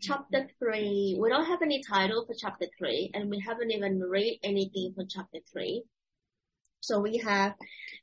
[0.00, 1.16] chapter three.
[1.18, 5.04] We don't have any title for chapter three, and we haven't even read anything for
[5.08, 5.84] chapter three.
[6.80, 7.54] So we have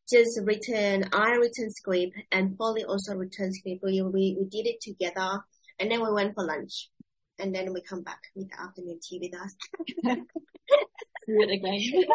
[0.09, 3.83] just written, I written script, and Polly also written script.
[3.83, 5.41] We, we, we did it together,
[5.79, 6.89] and then we went for lunch,
[7.39, 9.55] and then we come back with the afternoon tea with us.
[11.25, 12.05] Food again.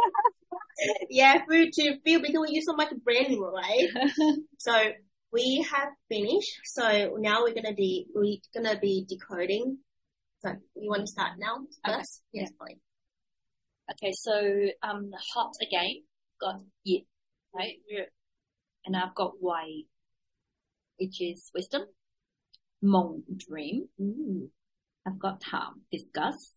[1.11, 3.89] yeah, food to feel because we use so much brain, right?
[4.59, 4.73] so
[5.33, 6.61] we have finished.
[6.65, 9.79] So now we're gonna be we're gonna be decoding.
[10.41, 11.99] So you want to start now Okay.
[11.99, 12.23] first?
[12.33, 12.79] Yes, Polly.
[13.93, 16.03] Okay, so um, hot again.
[16.41, 17.05] Got it,
[17.55, 17.77] right?
[18.85, 19.85] And I've got white,
[20.99, 21.83] which is wisdom.
[22.83, 23.89] Mong, dream.
[24.01, 24.49] Mm.
[25.07, 26.57] I've got time, discuss.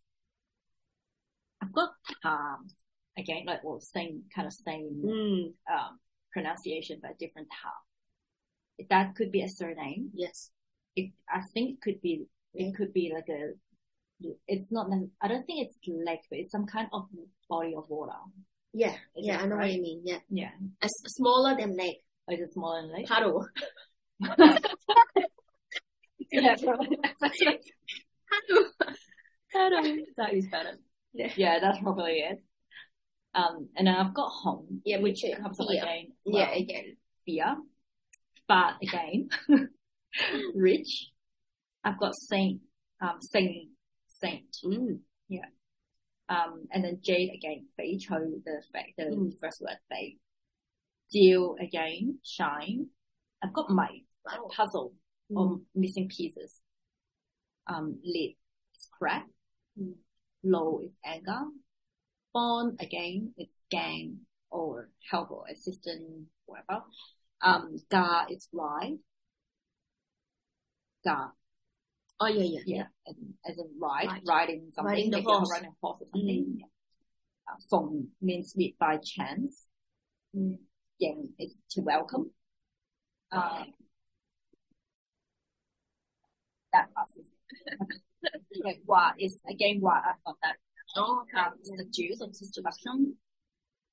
[1.62, 1.90] I've got
[2.24, 2.68] time,
[3.18, 5.54] again, like well, same kind of same Mm.
[5.72, 6.00] um,
[6.32, 7.72] pronunciation, but different time.
[8.90, 10.10] That could be a surname.
[10.14, 10.52] Yes.
[10.96, 13.54] It, I think it could be, it could be like a,
[14.48, 14.88] it's not,
[15.22, 17.04] I don't think it's lake, but it's some kind of
[17.50, 18.14] body of water.
[18.74, 18.94] Yeah.
[19.16, 20.02] Is yeah, I know what you mean.
[20.04, 20.20] Yeah.
[20.30, 20.52] Yeah.
[20.82, 22.02] As smaller than lake.
[22.28, 23.08] Like a smaller than lake.
[23.08, 23.48] Paddle.
[26.32, 26.98] yeah, probably.
[27.22, 28.66] Paddle.
[29.52, 29.98] Paddle.
[30.18, 30.78] That is better.
[31.14, 31.32] Yeah.
[31.36, 32.44] Yeah, that's probably it.
[33.34, 36.08] Um, and then I've got home, Yeah, which comes up again.
[36.26, 36.98] Yeah, well, again.
[37.26, 37.56] fear.
[38.48, 39.30] But again,
[40.56, 41.10] rich.
[41.84, 42.62] I've got saint,
[43.02, 43.70] um, saint,
[44.08, 44.46] saint.
[44.64, 45.00] Mm.
[46.28, 48.62] Um, and then jade again, fei chou, the
[48.98, 49.40] the Mm.
[49.40, 50.18] first word fei.
[51.12, 52.88] Deal again, shine.
[53.44, 53.90] I've got my
[54.26, 54.48] Wow.
[54.52, 54.94] puzzle
[55.32, 55.38] Mm.
[55.38, 56.62] or missing pieces.
[57.68, 58.38] Um, lit
[58.76, 59.28] is crack.
[59.80, 59.98] Mm.
[60.44, 61.44] Low is anger.
[62.34, 66.84] Bond again, it's gang or help or assistant, whatever.
[67.42, 68.98] Um, ga is ride.
[71.04, 71.30] Ga,
[72.20, 72.62] Oh yeah, yeah.
[72.66, 74.22] yeah, and as in ride, Ride.
[74.26, 75.52] riding something, Riding the like horse.
[75.52, 76.56] riding a horse or something.
[76.60, 76.66] Yeah.
[77.48, 79.66] Uh, feng means meet by chance.
[80.36, 80.58] Mm.
[80.98, 82.32] Yang is to welcome.
[83.32, 83.74] Um,
[86.72, 87.30] that passes.
[88.66, 89.96] okay, wa is again wa.
[89.98, 90.56] I've got that.
[90.96, 91.46] Oh, okay.
[91.46, 93.16] Um, seduce or seduction.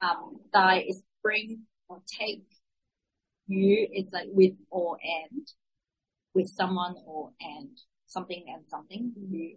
[0.00, 2.44] Um, die is bring or take.
[3.46, 5.46] You is like with or and.
[6.34, 7.76] With someone or and.
[8.06, 9.12] Something and something.
[9.30, 9.56] You.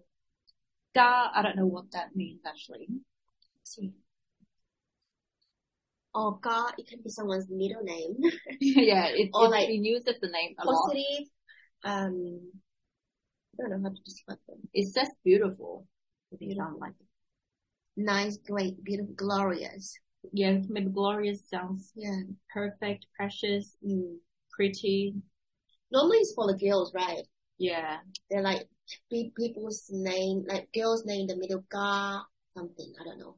[0.93, 2.87] Da, I don't know what that means actually.
[3.63, 3.93] see.
[6.13, 8.15] Oh God, it can be someone's middle name.
[8.61, 10.79] yeah, it's, Or it's like been used as the name a lot.
[10.85, 11.27] Positive.
[11.83, 12.51] Um,
[13.59, 14.59] I don't know how to describe them.
[14.73, 15.85] It says beautiful.
[16.39, 16.63] Beautiful.
[16.63, 16.93] sounds like
[17.97, 19.97] Nice, great, beautiful, glorious.
[20.33, 22.21] Yeah, maybe glorious sounds Yeah.
[22.53, 24.19] perfect, precious, Mm.
[24.51, 25.15] pretty.
[25.91, 27.25] Normally it's for the girls, right?
[27.57, 28.67] Yeah, They're like
[29.09, 32.93] pe- people's name, like girls' name, the middle Ga something.
[32.99, 33.37] I don't know.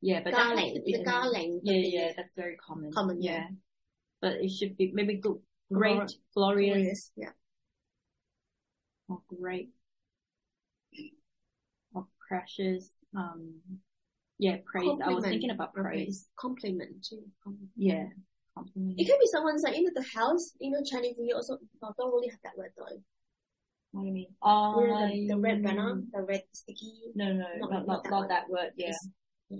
[0.00, 1.60] yeah, but that Garland, the the- garland.
[1.64, 2.90] Yeah, yeah, that's very common.
[2.92, 3.32] Common, yeah.
[3.32, 3.48] yeah.
[4.20, 5.40] But it should be maybe good,
[5.72, 7.12] great, Glor- glorious, Glorious.
[7.16, 7.32] Yeah.
[9.08, 9.70] or great,
[11.94, 12.90] or precious.
[13.14, 13.60] Um,
[14.38, 14.98] yeah, praise.
[15.04, 16.28] I was thinking about praise.
[16.38, 17.22] Compliment too.
[17.42, 17.70] Compliment.
[17.76, 18.04] Yeah,
[18.54, 18.98] compliment.
[19.00, 21.58] It can be someone's like, you know, the house, you know, Chinese New Year also
[21.80, 23.02] don't really have that word though.
[23.92, 24.28] What do you mean?
[24.42, 26.92] Oh, You know, the, the red banner, the red sticky.
[27.14, 28.30] No, no, Not- not, not that not word.
[28.30, 28.70] that word.
[28.76, 28.92] Yeah.
[29.48, 29.58] Yeah.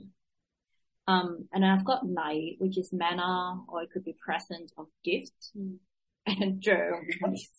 [1.07, 5.33] Um, and I've got night, which is manner, or it could be present or gift.
[5.57, 5.77] Mm.
[6.27, 7.07] And germ,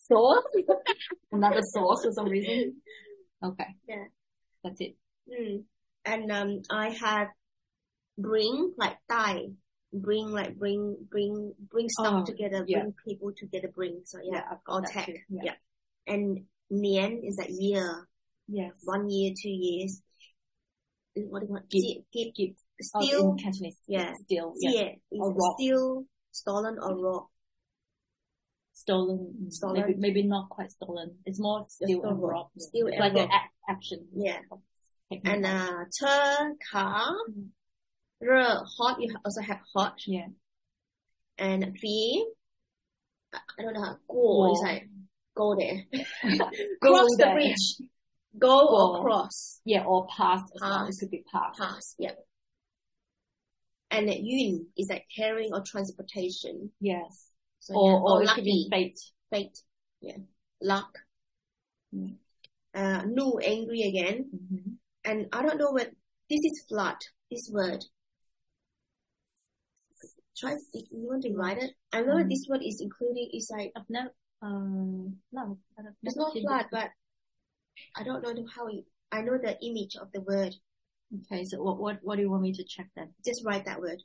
[0.06, 0.44] source,
[1.32, 2.76] another source for some reason.
[3.42, 3.64] Okay.
[3.88, 4.04] Yeah.
[4.62, 4.96] That's it.
[5.26, 5.62] Mm.
[6.04, 7.28] And um, I have
[8.18, 9.46] bring like tie,
[9.92, 12.80] bring like bring bring bring stuff Oh, together, yeah.
[12.80, 14.02] bring people together, bring.
[14.04, 15.06] So yeah, got or tech.
[15.06, 15.14] too.
[15.28, 15.42] Yeah.
[15.44, 15.54] Yeah.
[16.14, 18.08] And nian is that year,
[18.48, 18.72] Yes.
[18.84, 20.02] one year, two years.
[21.16, 21.68] What do you want?
[21.70, 21.82] Give.
[22.12, 22.54] Give, Give.
[22.94, 23.76] Oh, Cantonese.
[23.86, 24.14] yeah.
[24.24, 24.54] Still.
[24.58, 24.70] Yeah.
[25.10, 25.20] Yeah.
[25.20, 25.34] Or.
[25.58, 27.26] Steal, stolen or rob.
[28.72, 29.50] Stolen.
[29.50, 29.82] Stolen.
[29.86, 31.16] Maybe, maybe not quite stolen.
[31.26, 32.30] It's more steal Steal and rob.
[32.30, 32.46] rob.
[32.56, 33.28] It's and like an
[33.68, 34.06] action.
[34.16, 34.38] Yeah.
[35.12, 35.32] Technique.
[35.34, 37.12] And uh, turn car,
[38.20, 38.44] re,
[38.78, 39.00] hot.
[39.00, 40.26] You also have hot yeah.
[41.38, 42.24] and fear.
[43.34, 43.96] I don't know how.
[44.08, 44.88] Go is like
[45.36, 45.84] go there.
[46.82, 47.88] Go cross the bridge.
[48.38, 49.60] Go or cross.
[49.64, 50.40] Yeah, or pass.
[50.40, 50.82] as well.
[50.82, 50.98] It Pass.
[51.00, 51.58] could be past.
[51.58, 51.94] Pass.
[51.98, 52.12] Yeah.
[53.90, 56.70] And yun is like carrying or transportation.
[56.80, 57.26] Yes.
[57.58, 58.98] So Or, yeah, or, it could be lucky, fate.
[59.30, 59.58] fate.
[60.00, 60.16] Yeah.
[60.62, 60.96] Luck.
[61.92, 62.16] Mm.
[62.72, 64.30] Uh, no, angry again.
[64.30, 64.70] hmm
[65.04, 65.90] And I don't know what
[66.28, 66.96] this is flood.
[67.30, 67.84] This word.
[70.36, 70.56] Try.
[70.72, 71.72] You want to write it?
[71.92, 72.28] I know Mm.
[72.28, 73.28] this word is including.
[73.32, 75.58] It's like I've never, um, no,
[76.02, 76.90] it's not flood, but
[77.96, 78.66] I don't know how.
[78.68, 80.54] it- I know the image of the word.
[81.24, 83.12] Okay, so what what what do you want me to check then?
[83.24, 84.00] Just write that word.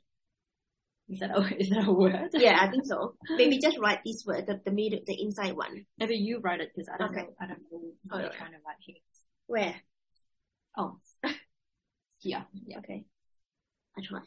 [1.08, 2.30] Is that a, is that a word?
[2.34, 3.14] Yeah, I think so.
[3.30, 5.86] Maybe just write this word, the the middle, the inside one.
[5.98, 7.22] Maybe you write it because I don't Okay.
[7.22, 7.34] know.
[7.40, 8.38] I don't know what Oh, you're okay.
[8.38, 8.96] trying to write here.
[9.46, 9.76] Where?
[10.76, 10.98] Oh,
[12.20, 12.78] yeah, yeah.
[12.78, 13.04] Okay.
[13.96, 14.20] I try.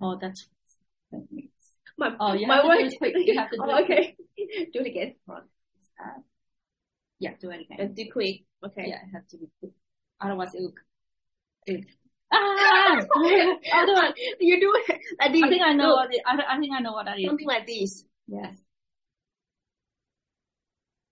[0.00, 0.46] Oh, that's.
[1.98, 2.78] My, Oh, you my have to word.
[2.78, 3.14] do it quick.
[3.26, 4.16] You have to do oh, it okay.
[4.72, 5.14] do it again.
[5.28, 6.20] Uh,
[7.18, 7.78] yeah, do it again.
[7.80, 8.44] And do quick.
[8.64, 8.84] Okay.
[8.86, 9.72] Yeah, it has to be quick.
[10.20, 10.74] Otherwise, it will.
[11.66, 11.84] It,
[12.32, 12.36] ah!
[12.36, 14.12] ah!
[14.16, 14.36] It.
[14.40, 15.00] You do it.
[15.20, 17.26] I, I think I know what it, I, I think I know what that is.
[17.26, 18.04] Something like this.
[18.28, 18.56] Yes.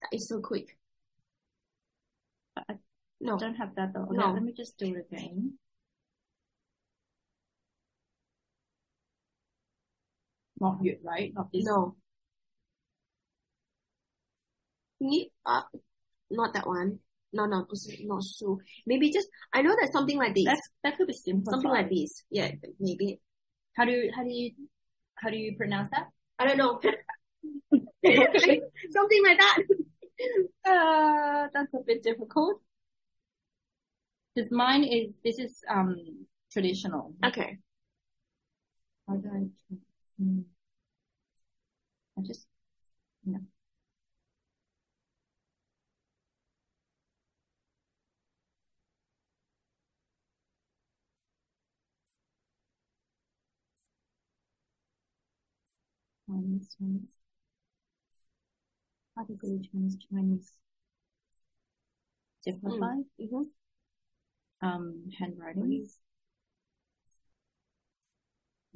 [0.02, 0.76] That is so quick.
[3.20, 3.38] No.
[3.38, 4.02] don't have that though.
[4.02, 4.32] Okay, No.
[4.32, 5.58] let me just do it again.
[10.61, 11.32] Not yet, right?
[11.34, 11.64] Not this.
[11.64, 11.96] No.
[15.00, 15.62] Ni- uh,
[16.31, 17.00] not that one.
[17.32, 17.66] No, no,
[18.05, 18.61] not so.
[18.87, 20.44] Maybe just I know that something like this.
[20.44, 21.50] That's, that could be simple.
[21.52, 22.22] something like this.
[22.31, 23.20] Yeah, maybe.
[23.76, 24.52] How do you, how do you,
[25.16, 26.06] how do you pronounce that?
[26.38, 26.81] I don't know.
[28.05, 29.58] something like that.
[30.64, 32.61] Uh, that's a bit difficult.
[34.35, 37.15] Because mine is, this is, um, traditional.
[37.25, 37.59] Okay.
[39.09, 39.75] How do I,
[40.19, 40.41] hmm.
[42.19, 42.47] I just,
[43.25, 43.41] no.
[56.27, 57.19] Chinese, Chinese.
[59.17, 60.53] Category Chinese, Chinese.
[62.41, 63.51] Simplified, Mhm.
[64.64, 65.87] Um, handwriting.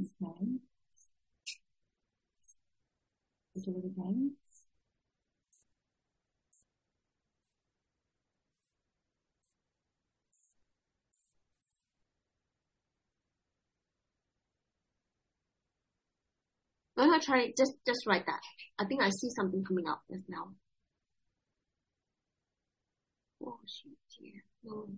[0.00, 0.58] Okay.
[3.62, 4.36] Do it again.
[16.98, 18.40] I'm gonna try just just write that.
[18.78, 20.52] I think I see something coming up just now.
[23.44, 23.58] Oh!
[24.20, 24.40] Yeah.
[24.62, 24.88] No.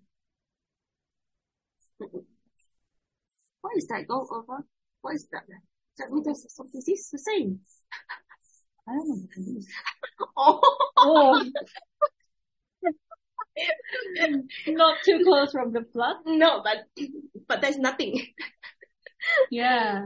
[3.61, 4.07] What is that?
[4.09, 4.65] Go over.
[5.03, 5.43] What is that?
[5.99, 6.79] That means there's something.
[6.79, 7.61] Is this the same?
[8.89, 9.69] I don't know what it is.
[10.37, 10.61] Oh.
[10.97, 11.45] Oh.
[14.69, 16.17] Not too close from the flood.
[16.27, 16.79] no, but
[17.49, 18.21] but there's nothing.
[19.51, 20.01] Yeah.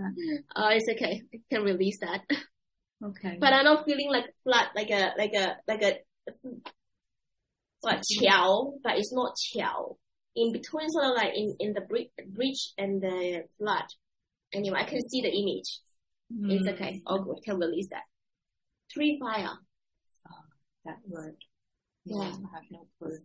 [0.54, 1.22] Uh, it's okay.
[1.32, 2.22] I can release that.
[3.04, 3.36] Okay.
[3.38, 5.98] But I'm not feeling like flat, like a like a like a
[7.80, 9.96] what qiao, but it's not qiao.
[10.36, 13.84] In between, sort of like in in the bridge, bridge and the flood.
[14.52, 15.80] Anyway, I can see the image.
[16.30, 17.02] It's Mm, okay.
[17.06, 17.36] All good.
[17.44, 18.02] Can release that.
[18.92, 19.50] Three fire.
[20.28, 20.44] Oh,
[20.84, 21.36] that word.
[22.04, 22.16] Yeah.
[22.16, 23.18] I have no clue.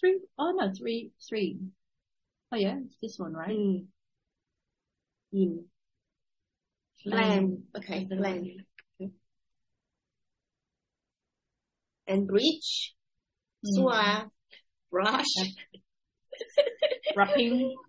[0.00, 0.20] Three.
[0.38, 1.58] Oh no, three, three.
[2.52, 3.56] Oh yeah, it's this one, right?
[3.56, 3.86] Mm.
[5.32, 5.64] Yin.
[7.06, 7.62] Land.
[7.76, 8.20] Okay, Flame.
[8.20, 9.12] land.
[12.06, 12.94] And bridge.
[13.64, 13.74] Mm.
[13.74, 14.26] Sua.
[14.90, 15.24] Brush.
[17.16, 17.74] Wrapping.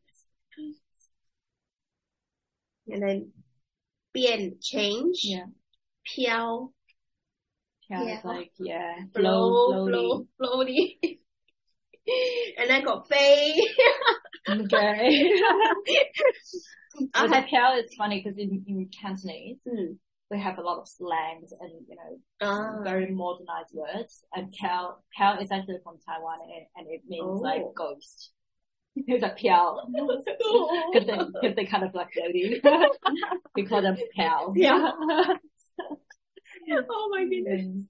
[2.88, 3.32] And then
[4.14, 5.22] 变 change.
[5.24, 5.46] Yeah.
[6.06, 6.72] 飘
[7.90, 8.22] Yeah, Yeah.
[8.24, 10.98] like yeah, flow, flow, flow, floaty.
[12.58, 13.60] and I got Faye.
[14.50, 15.32] Okay.
[17.14, 19.98] I had, piao is funny because in, in Cantonese mm,
[20.32, 24.24] we have a lot of slangs and you know ah, very modernized words.
[24.34, 27.40] And piao piao is actually from Taiwan and, and it means Oh.
[27.50, 28.32] like ghost.
[28.96, 29.78] It's a piao
[30.94, 32.62] because they because they kind of like floating.
[33.56, 34.54] we call them piao.
[34.56, 34.92] Yeah.
[36.90, 37.86] oh my goodness.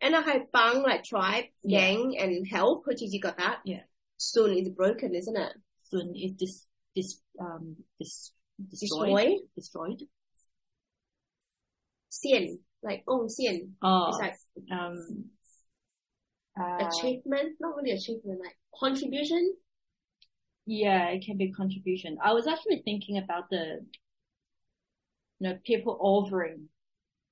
[0.00, 1.80] And I have Bang, like tribe, Yeah.
[1.80, 3.58] gang, and help, which is you got that.
[3.64, 3.80] Yeah.
[4.16, 5.52] Soon is broken, isn't it?
[5.90, 8.32] Sun is this this um this
[8.70, 9.06] Destroy.
[9.06, 10.02] destroyed destroyed.
[12.14, 13.70] Xian, like Gong Xian.
[13.82, 14.36] Oh, It's like
[14.78, 15.24] um,
[16.60, 19.54] uh, achievement, not really achievement, like contribution.
[20.66, 22.16] Yeah, it can be contribution.
[22.22, 23.80] I was actually thinking about the,
[25.38, 26.68] you know, people offering,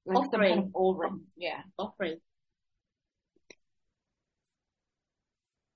[0.04, 0.58] like some kind Offering.
[0.58, 1.20] of offering.
[1.36, 1.60] Yeah.
[1.78, 2.16] Offering.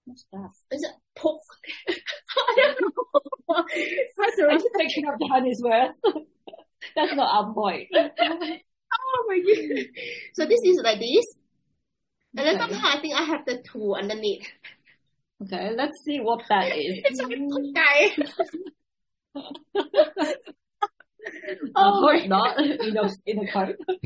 [0.04, 0.50] What's that?
[0.70, 1.40] Is it pork?
[1.88, 3.64] I don't know.
[4.18, 5.96] That's I'm just picking up Chinese words.
[6.94, 7.88] That's not our point.
[8.92, 9.86] Oh my goodness.
[10.34, 11.24] So this is like this.
[12.36, 12.72] And then Okay.
[12.72, 14.46] somehow I think I have the two underneath.
[15.42, 16.98] Okay, let's see what that is.
[17.04, 18.16] It's like a guy.
[21.78, 22.58] Oh, hope not.
[22.64, 23.76] You know, in a coat.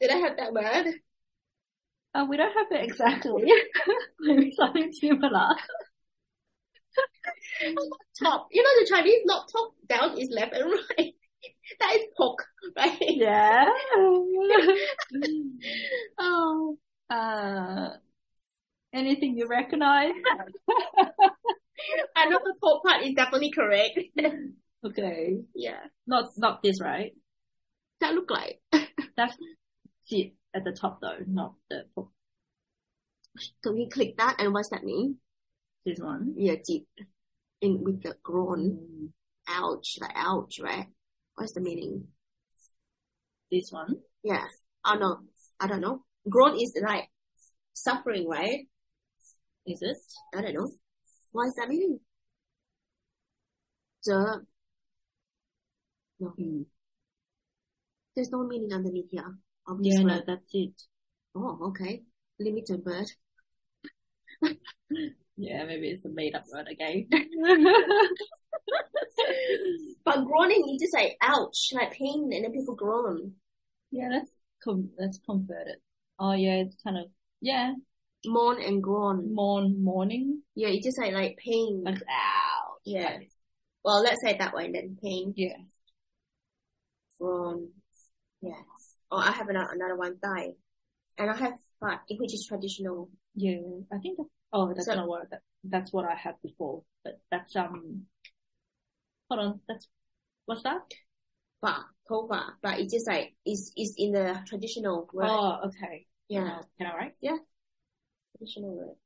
[0.00, 0.94] Did I have that word?
[2.14, 3.50] Uh, we don't have it exactly.
[4.20, 5.48] Maybe something similar.
[8.22, 8.48] top.
[8.50, 11.12] You know the Chinese not top down is left and right.
[11.78, 12.44] That is pork,
[12.76, 12.96] right?
[13.00, 13.66] Yeah.
[16.18, 16.78] Oh,
[17.10, 17.88] uh,
[18.92, 20.12] anything you recognize?
[22.16, 23.98] I know the pork part is definitely correct.
[24.86, 25.38] okay.
[25.54, 27.12] yeah, Not not this, right?
[28.00, 28.60] that look like.
[29.16, 29.36] That's
[30.10, 32.10] it at the top though, not the poke.
[33.62, 35.16] Can we click that and what's that mean?
[35.84, 36.34] This one.
[36.36, 36.86] Yeah, deep
[37.60, 38.78] in with the groan.
[38.78, 39.08] Mm,
[39.46, 40.86] Ouch, like ouch, right?
[41.34, 42.08] What's the meaning?
[43.50, 43.96] This one.
[44.22, 44.44] Yeah.
[44.86, 45.18] Oh no,
[45.60, 46.02] I don't know.
[46.28, 47.08] Groan is like
[47.74, 48.66] suffering, right?
[49.66, 49.96] Is it?
[50.34, 50.70] I don't know.
[51.32, 52.00] What is that meaning?
[54.04, 54.44] The
[56.22, 56.64] Mm.
[58.14, 59.36] there's no meaning underneath here.
[59.80, 60.80] Yeah, no, that's it.
[61.34, 62.02] Oh, okay.
[62.38, 63.10] Limited word.
[65.36, 67.08] Yeah, maybe it's a made up word again.
[70.04, 73.32] But groaning you just say ouch, like pain, and then people groan.
[73.90, 74.30] yeah, let's
[74.62, 75.80] com- let's convert it.
[76.18, 77.06] Oh yeah, it's kind of
[77.40, 77.72] yeah,
[78.26, 79.34] Moan and groan.
[79.34, 80.42] mourn morning.
[80.54, 81.82] Yeah, it's just like like pain.
[81.84, 82.74] Like ow.
[82.84, 83.18] Yeah.
[83.82, 84.96] Well, let's say it that way then.
[85.02, 85.56] Pain, Yeah.
[87.18, 87.68] groan.
[88.42, 88.62] Yeah.
[89.10, 90.16] Oh, I have another another one.
[90.22, 90.50] Die.
[91.18, 93.08] And I have fat, which is traditional.
[93.34, 93.58] Yeah.
[93.92, 96.82] I think that, oh that's So- not what that that's what I had before.
[97.04, 98.06] But that's um
[99.28, 99.86] hold on, that's
[100.46, 100.82] what's that?
[101.60, 102.40] Fa, tova.
[102.62, 105.28] But it's just like it's it's in the traditional word.
[105.28, 106.06] Oh, okay.
[106.28, 107.16] Yeah, Uh, Can I write?
[107.20, 107.36] Yeah.
[108.36, 108.96] Traditional word.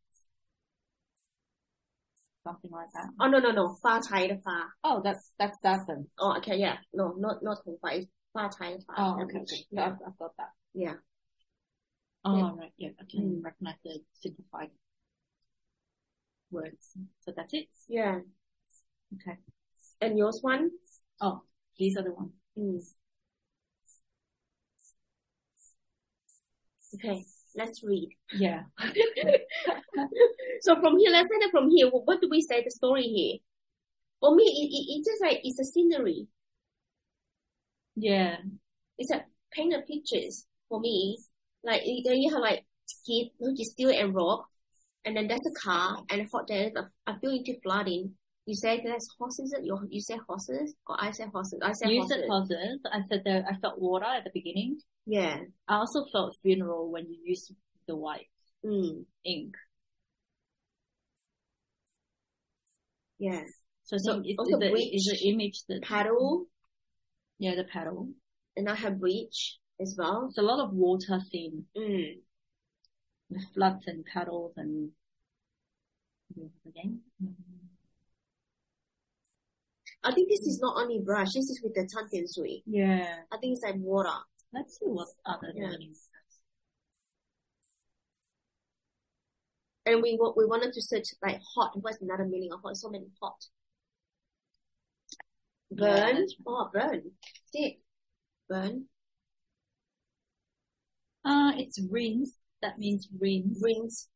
[2.45, 3.09] Something like that.
[3.21, 3.75] Oh no no no.
[3.83, 4.57] Fa chai the fa.
[4.85, 6.07] Oh, that's that's that then.
[6.19, 6.77] Oh okay yeah.
[6.95, 7.93] No not not tova.
[7.97, 8.95] It's fa chai fa.
[8.97, 9.67] Oh, okay, okay.
[9.71, 9.87] Yeah.
[9.87, 10.51] I've, I've got that.
[10.75, 10.95] Yeah.
[12.25, 12.51] Oh, Yeah.
[12.57, 12.73] right.
[12.79, 13.45] Yeah, I can Mm.
[13.45, 14.71] recognize the simplified
[16.51, 16.93] words.
[17.21, 17.67] So that's it.
[17.89, 18.21] Yeah.
[19.15, 19.39] Okay.
[20.01, 20.71] And yours one?
[21.21, 21.43] Oh,
[21.79, 22.33] these are the ones.
[22.59, 22.81] Mm.
[26.95, 27.25] Okay,
[27.57, 28.11] let's read.
[28.33, 28.63] Yeah.
[30.61, 33.39] So from here, let's say that from here, what do we say the story here?
[34.21, 36.27] For me, it, it, it's just like, it's a scenery.
[37.95, 38.37] Yeah.
[38.99, 41.19] It's a paint of pictures for me.
[41.63, 44.49] Like, you- you have like skid, which is steel and rock.
[45.05, 48.13] And then there's a car and hot there's a, a building to flooding.
[48.47, 52.01] You say there's horses, you, you say horses, or I say horses, I say You
[52.03, 52.17] horses.
[52.19, 52.81] said horses.
[52.93, 54.79] I said that I felt water at the beginning.
[55.07, 55.39] Yeah.
[55.69, 57.53] I also felt funeral when you used
[57.87, 58.29] the white
[58.65, 59.05] Mm.
[59.25, 59.55] ink.
[63.19, 63.43] Yeah.
[63.85, 66.47] So, So also the, it's the image that Paddle,
[67.39, 68.09] yeah the paddle.
[68.57, 70.27] and I have bridge as well.
[70.29, 72.21] It's a lot of water scene Mm
[73.31, 74.91] with floods and paddles and
[76.67, 77.01] again.
[80.05, 81.33] I think this is not only brush.
[81.35, 82.63] This is with the tantin sui.
[82.67, 83.17] Yeah.
[83.33, 84.11] I think it's like water.
[84.53, 85.69] Let's see what other yeah.
[85.69, 86.09] meanings.
[89.85, 91.73] And we we wanted to search like hot.
[91.75, 92.77] What's another meaning of hot?
[92.77, 93.37] So many hot.
[95.71, 96.17] Burn.
[96.17, 96.25] Yeah.
[96.47, 97.03] Oh, burn.
[97.55, 97.81] Sick.
[98.49, 98.87] Burn.
[101.25, 103.61] Uh, it's rinse that means rinse.
[103.63, 104.09] Rings.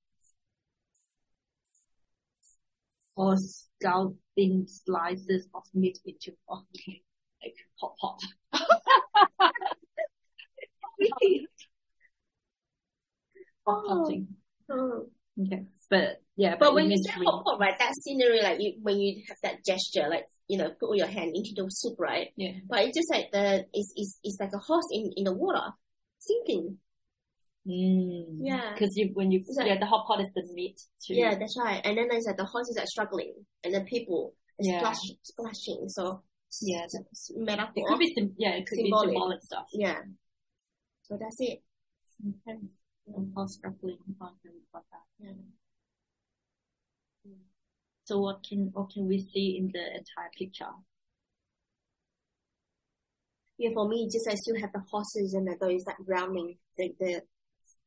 [3.14, 7.02] Or scalding slices of meat into okay,
[7.42, 8.20] like hot pot.
[8.52, 9.52] Hot
[13.66, 13.84] Oh.
[13.86, 14.28] potting.
[14.70, 15.06] Oh.
[15.40, 15.64] Okay.
[15.88, 18.98] But yeah, But it when you say hot pot, right, that scenery, like you, when
[18.98, 22.28] you have that gesture, like, you know, put your hand into the soup, right?
[22.36, 22.52] Yeah.
[22.68, 25.72] But it's just like the, it's, it's, it's like a horse in, in the water,
[26.18, 26.78] sinking.
[27.66, 28.38] Mm.
[28.40, 28.72] Yeah.
[28.74, 31.14] Because you, when you, It's like- yeah, the hot pot is the meat too.
[31.14, 31.80] Yeah, that's right.
[31.84, 34.78] And then there's like the horses are struggling, and the people Yeah.
[34.80, 35.88] splash, splashing.
[35.88, 36.22] So
[36.60, 36.84] Yeah.
[36.84, 37.72] it's, it's metaphor.
[37.76, 39.10] It could be, sim- yeah, it could Symbolic.
[39.10, 39.66] be symbolic stuff.
[39.72, 40.00] Yeah.
[41.02, 41.62] So that's it.
[42.48, 42.58] Okay.
[43.06, 44.32] And horse struggling, like
[44.90, 45.06] that.
[45.18, 45.32] Yeah.
[48.04, 50.66] So what can, what can we see in the entire picture?
[53.58, 56.92] Yeah, for me, just I still have the horses and the those that drowning, the
[56.98, 57.22] the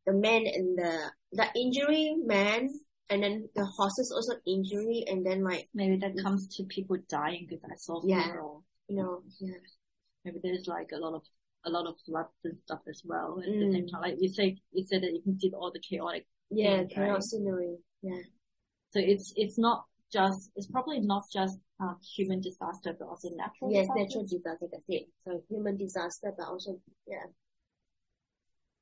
[0.06, 2.70] the man and the the injury man,
[3.10, 7.48] and then the horses also injury, and then like Maybe that comes to people dying
[7.50, 8.24] because I saw Yeah.
[8.24, 8.64] funeral.
[8.88, 9.58] you know, yeah,
[10.24, 11.24] Maybe there's like a lot of
[11.66, 13.92] a lot of floods and stuff as well at the same Mm.
[13.92, 14.02] time.
[14.02, 16.28] Like you say, you said that you can see all the chaotic.
[16.52, 17.24] yeah, Things, chaos right?
[17.24, 18.22] scenery, yeah,
[18.92, 23.72] So it's it's not just, it's probably not just um, human disaster, but also natural
[23.72, 24.00] Yes, disaster.
[24.02, 25.10] natural disaster, that's it.
[25.26, 27.26] So human disaster, but also, yeah,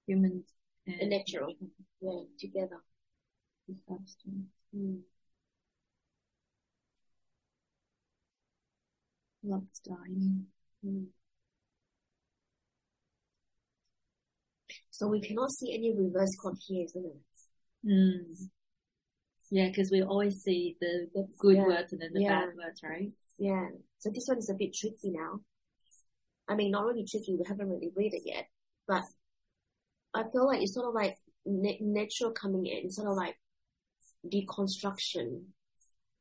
[0.08, 0.44] Human
[0.88, 1.56] and natural,
[2.02, 2.82] yeah, together.
[3.68, 4.30] disaster.
[4.76, 5.00] Mm.
[9.44, 10.46] Lots dying.
[10.86, 11.06] Mm.
[14.92, 17.88] So we cannot see any reverse code here, isn't it?
[17.88, 18.50] Mm.
[19.52, 21.68] Yeah, because we always see the, the good Yeah.
[21.68, 22.46] words and then the Yeah.
[22.46, 23.12] bad words, right?
[23.38, 23.70] Yeah.
[24.00, 25.40] So this one is a bit tricky now.
[26.48, 27.36] I mean, not really tricky.
[27.36, 28.48] We haven't really read it yet,
[28.88, 29.04] but
[30.14, 33.36] I feel like it's sort of like na- natural coming in, sort of like
[34.28, 35.44] deconstruction,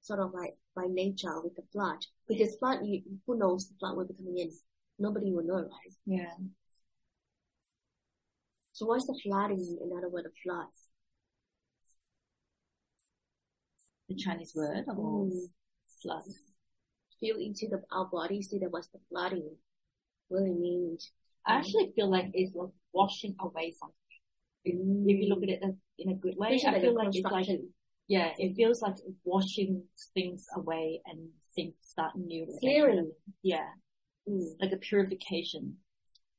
[0.00, 1.98] sort of like by nature with the flood.
[2.28, 4.50] Because flood, you, who knows the flood will be coming in?
[4.98, 5.94] Nobody will know, right?
[6.06, 6.34] Yeah.
[8.72, 9.78] So what's the flooding?
[9.82, 10.66] Another word of flood.
[14.08, 15.50] The Chinese word or Mm.
[16.02, 16.24] flood.
[17.20, 19.56] Feel into the our body, see that what's the flooding
[20.30, 21.12] really means.
[21.46, 23.96] I actually feel like it's like washing away something.
[24.64, 24.74] If
[25.20, 25.62] you look at it
[25.98, 27.48] in a good way, I feel like it's like,
[28.08, 29.84] yeah, it feels like washing
[30.14, 32.46] things away and things start new.
[32.60, 33.10] Clearing.
[33.42, 33.68] Yeah,
[34.28, 34.54] Mm.
[34.60, 35.78] like a purification.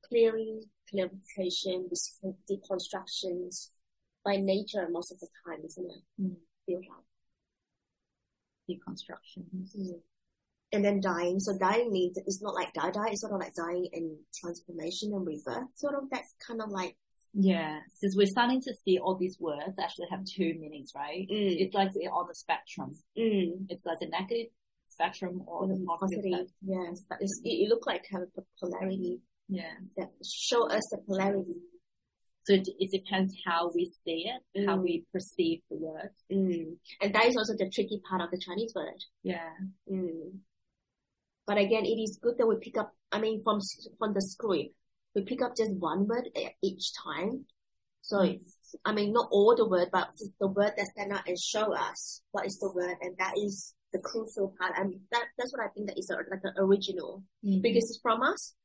[0.07, 2.19] clearing, clarification, dis-
[2.50, 3.69] deconstructions
[4.24, 6.03] by nature most of the time, isn't it?
[6.22, 6.36] Mm.
[6.65, 7.05] Feel like.
[8.69, 9.43] Deconstruction.
[9.77, 10.01] Mm.
[10.74, 11.39] And then dying.
[11.39, 15.13] So dying means it's not like die die, it's sort of like dying and transformation
[15.13, 15.70] and rebirth.
[15.75, 16.96] Sort of that kind of like
[17.34, 21.25] Yeah, because we're starting to see all these words actually have two meanings, right?
[21.32, 22.96] mm, It's like on the spectrum.
[23.18, 24.48] mm, It's like the negative
[24.86, 26.00] spectrum or the positive.
[26.00, 26.24] positive.
[26.24, 26.48] spectrum.
[26.75, 29.74] Yes, but it's, it, it look like have a polarity Yeah.
[29.98, 31.62] that show us the polarity.
[32.46, 34.84] So it, it depends how we see it, how Mm.
[34.84, 36.12] we perceive the word.
[36.32, 36.75] Mm.
[37.01, 39.00] And that is also the tricky part of the Chinese word.
[39.24, 39.50] Yeah.
[39.90, 40.40] Mm.
[41.46, 43.60] But again, it is good that we pick up, I mean, from,
[44.00, 44.74] from the script,
[45.16, 46.29] we pick up just one word
[46.62, 47.46] each time.
[48.01, 48.36] So,
[48.84, 52.22] I mean, not all the word, but the word that stand out and show us
[52.32, 52.98] what is the word.
[53.01, 54.74] And that is the crucial part.
[54.77, 58.00] And that, that's what I think that is a, like the original Because because it's
[58.01, 58.56] from us.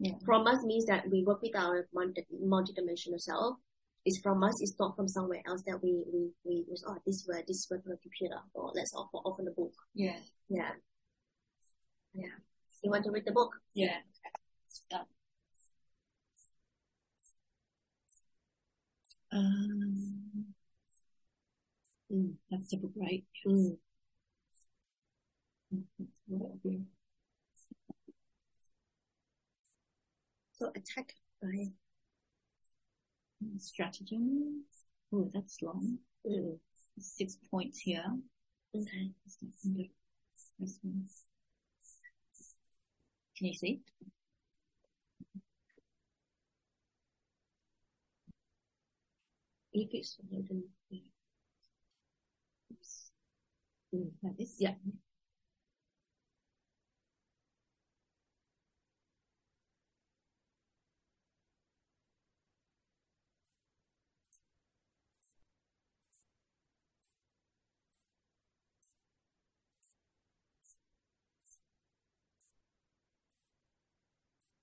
[0.00, 0.12] Yeah.
[0.24, 3.56] From us means that we work with our multi, multidimensional self.
[4.04, 4.54] It's from us.
[4.62, 7.82] It's not from somewhere else that we, we, we, we oh, this word, this word
[7.82, 9.72] from the computer, or let's open the book.
[9.94, 10.16] yeah,
[10.48, 10.70] Yeah.
[12.14, 12.26] Yeah.
[12.82, 13.52] You want to read the book?
[13.74, 13.98] yeah.
[19.32, 20.54] Um,
[22.10, 22.36] Mm.
[22.50, 23.24] that's the book, right?
[23.46, 23.76] Mm.
[25.70, 26.84] That's what I'll do.
[30.58, 31.72] So attack by.
[33.58, 34.64] Stratagem.
[35.12, 35.98] Oh, that's long.
[36.26, 36.58] Mm.
[36.98, 38.04] Six points here.
[38.74, 39.12] Okay.
[43.38, 43.80] Can you see?
[49.72, 50.18] If it's.
[54.22, 54.56] Like this?
[54.58, 54.74] Yeah.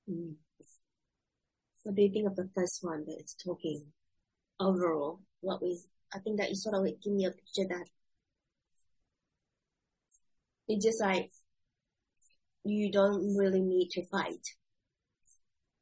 [0.09, 0.35] Mm.
[1.85, 3.85] You think of the first one that it's talking
[4.59, 5.19] overall?
[5.41, 5.79] What we,
[6.13, 7.85] I think that is sort of like give me a picture that
[10.67, 11.31] it's just like
[12.63, 14.45] you don't really need to fight,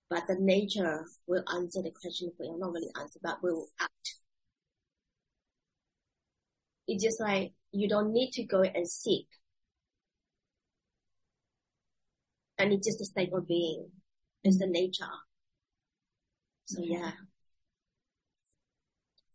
[0.09, 2.57] but the nature will answer the question for you.
[2.57, 4.15] Not really answer, but will act.
[6.87, 9.27] It's just like you don't need to go and seek,
[12.57, 13.89] and it's just a state of being.
[14.43, 15.05] It's the nature.
[16.65, 17.11] So yeah.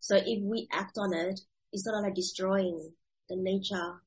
[0.01, 1.41] So if we act on it,
[1.73, 2.93] it's sort of like destroying
[3.29, 4.03] the nature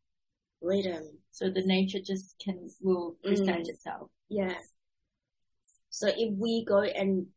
[0.61, 1.03] rhythm.
[1.31, 3.69] So the nature just can, will present Mm.
[3.69, 4.09] itself.
[4.29, 4.57] Yeah.
[5.89, 7.27] So if we go and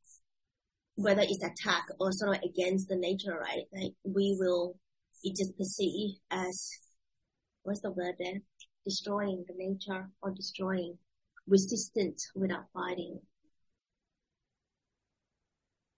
[0.96, 3.64] whether it's attack or sort of against the nature, right?
[3.72, 4.78] Like we will,
[5.22, 6.70] it just perceive as
[7.64, 8.40] what's the word there?
[8.84, 10.96] Destroying the nature or destroying
[11.48, 13.20] resistant without fighting.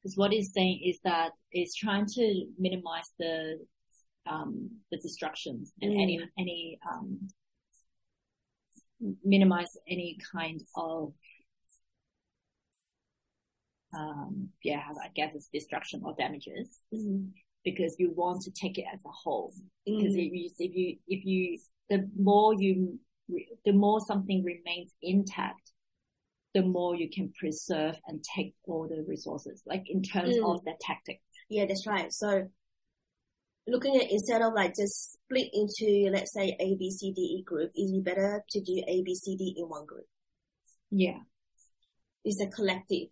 [0.07, 3.59] Because what it's saying is that it's trying to minimize the
[4.31, 6.01] um, the destructions and Mm.
[6.03, 7.29] any any um,
[9.25, 11.13] minimize any kind of
[13.93, 17.33] um, yeah, I guess it's destruction or damages Mm.
[17.65, 19.53] because you want to take it as a whole.
[19.85, 20.27] Because Mm.
[20.27, 21.59] if you, if you, if you,
[21.91, 23.01] the more you,
[23.65, 25.66] the more something remains intact,
[26.57, 30.55] the more you can preserve and take all the resources, like in terms Mm.
[30.57, 31.23] of the tactics.
[31.51, 32.11] Yeah, that's right.
[32.11, 32.51] So
[33.67, 37.43] looking at instead of like just split into let's say A, B, C, D, E
[37.43, 40.07] group, is it better to do A, B, C, D in one group?
[40.91, 41.21] Yeah.
[42.25, 43.09] It's a collective,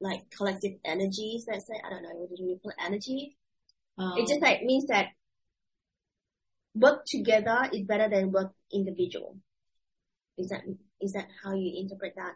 [0.00, 1.44] like collective energies.
[1.46, 3.36] Let's say I don't know what do you call energy?
[3.98, 5.08] Um, It just like means that
[6.74, 9.36] work together is better than work individual.
[10.38, 10.62] Is that
[11.04, 12.34] is that how you interpret that?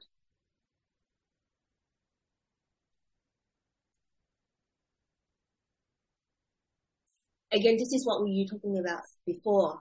[7.50, 9.81] Again, this is what we were talking about before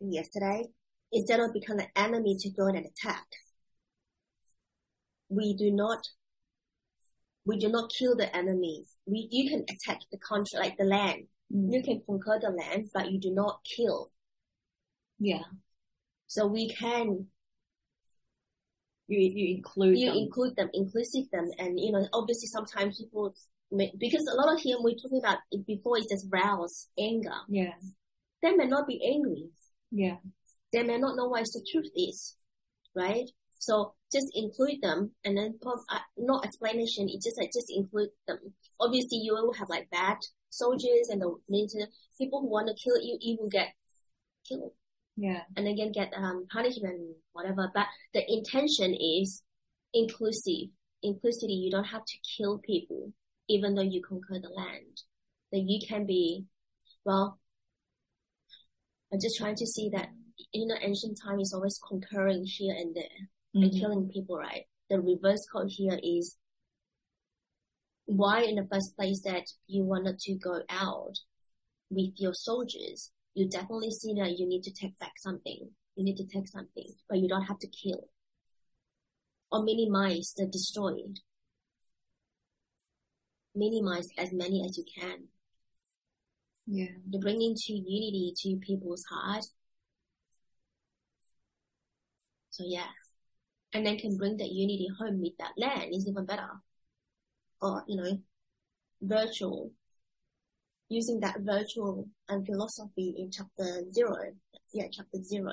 [0.00, 0.66] yesterday.
[1.12, 3.26] Instead of becoming an enemy to go and attack,
[5.28, 6.00] we do not
[7.44, 8.84] we do not kill the enemy.
[9.06, 11.28] We you can attack the country like the land.
[11.54, 14.10] mm, You can conquer the land, but you do not kill.
[15.20, 15.44] yeah.
[16.26, 17.28] So we can
[19.08, 20.16] You, you include you them.
[20.16, 23.34] include them, inclusive them, and you know obviously sometimes people
[23.70, 27.30] may, because a lot of here we're talking about before it's just rouse anger.
[27.48, 27.72] yeah.
[28.42, 29.48] They may not be angry.
[29.90, 30.16] Yeah.
[30.72, 32.36] They may not know what the truth is,
[32.94, 33.28] right?
[33.58, 37.08] So just include them, and then uh, no explanation.
[37.08, 38.38] It just like just include them.
[38.80, 40.18] Obviously, you will have like bad
[40.50, 41.86] soldiers and the
[42.18, 43.18] people who want to kill you.
[43.20, 43.68] You will get
[44.48, 44.72] killed.
[45.16, 45.42] Yeah.
[45.56, 47.70] and again get um punishment whatever.
[47.74, 49.42] But the intention is
[49.94, 50.70] inclusive.
[51.04, 53.12] Inclusivity you don't have to kill people
[53.48, 55.02] even though you conquer the land.
[55.52, 56.44] That you can be
[57.04, 57.38] well
[59.12, 60.08] i'm just trying to see that
[60.52, 63.78] in the ancient time is always conquering here and there and Mhm.
[63.78, 64.64] killing people right?
[64.90, 66.36] The reverse code here is
[68.06, 71.16] why in the first place that you wanted to go out
[71.90, 75.68] with your soldiers, you definitely see that you need to take back something.
[75.94, 78.08] You need to take something, but you don't have to kill
[79.52, 81.20] or minimize the destroyed.
[83.54, 85.28] Minimize as many as you can
[86.66, 86.96] Yeah.
[87.12, 89.44] to bring into unity to people's heart.
[92.50, 92.88] So yeah,
[93.74, 96.62] and then can bring that unity home with that land is even better.
[97.60, 98.22] Or you know,
[99.02, 99.72] virtual,
[100.88, 104.16] using that virtual and philosophy in chapter zero.
[104.72, 105.52] Yeah, chapter zero.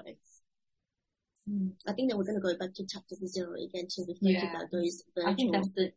[1.50, 1.72] Mm.
[1.88, 4.50] I think that we're gonna go back to chapter zero again to reflect Yeah.
[4.52, 5.32] about those virtual.
[5.32, 5.92] I think that's the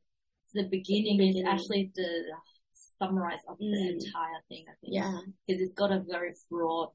[0.55, 1.47] the beginning is beginning.
[1.47, 2.11] actually the
[2.99, 3.93] summarize of the Mm.
[4.05, 4.65] entire thing.
[4.69, 6.93] I think yeah, because it's got a very broad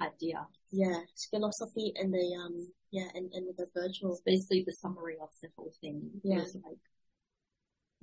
[0.00, 0.46] idea.
[0.72, 2.54] yeah, it's philosophy and the um,
[2.90, 4.12] yeah, and and the virtual.
[4.12, 6.20] It's basically the summary of the whole thing.
[6.22, 6.38] Yeah.
[6.66, 6.80] Like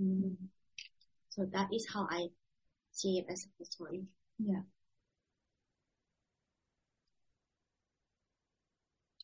[0.02, 0.36] Mm.
[1.30, 2.30] So that is how I
[2.94, 4.08] see it as a first one.
[4.40, 4.62] Yeah.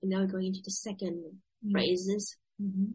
[0.02, 1.72] And now we're going into the second Mm.
[1.74, 2.38] phrases.
[2.62, 2.94] mhm.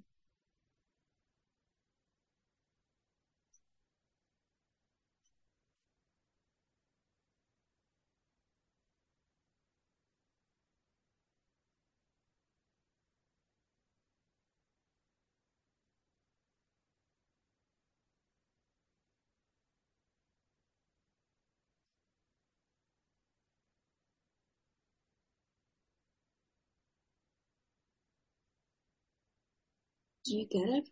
[30.25, 30.89] Do you get it?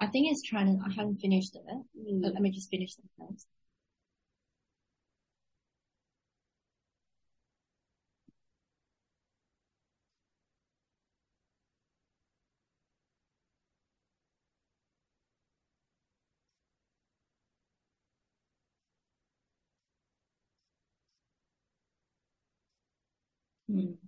[0.00, 0.84] I think it's trying to.
[0.84, 1.64] I haven't finished it.
[1.66, 2.22] Mm.
[2.22, 3.48] But let me just finish that first.
[23.68, 23.98] Mm.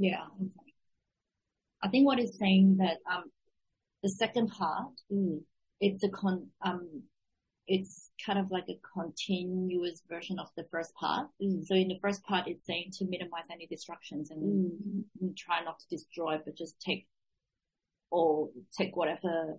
[0.00, 0.24] Yeah.
[0.40, 0.72] Okay.
[1.82, 3.24] I think what it's saying that um
[4.02, 5.42] the second part Mm.
[5.80, 7.02] it's a con um
[7.66, 11.28] it's kind of like a continuous version of the first part.
[11.42, 11.64] Mm.
[11.66, 15.04] So in the first part, it's saying to minimize any distractions and, Mm.
[15.20, 17.06] and try not to destroy, but just take
[18.10, 19.58] or take whatever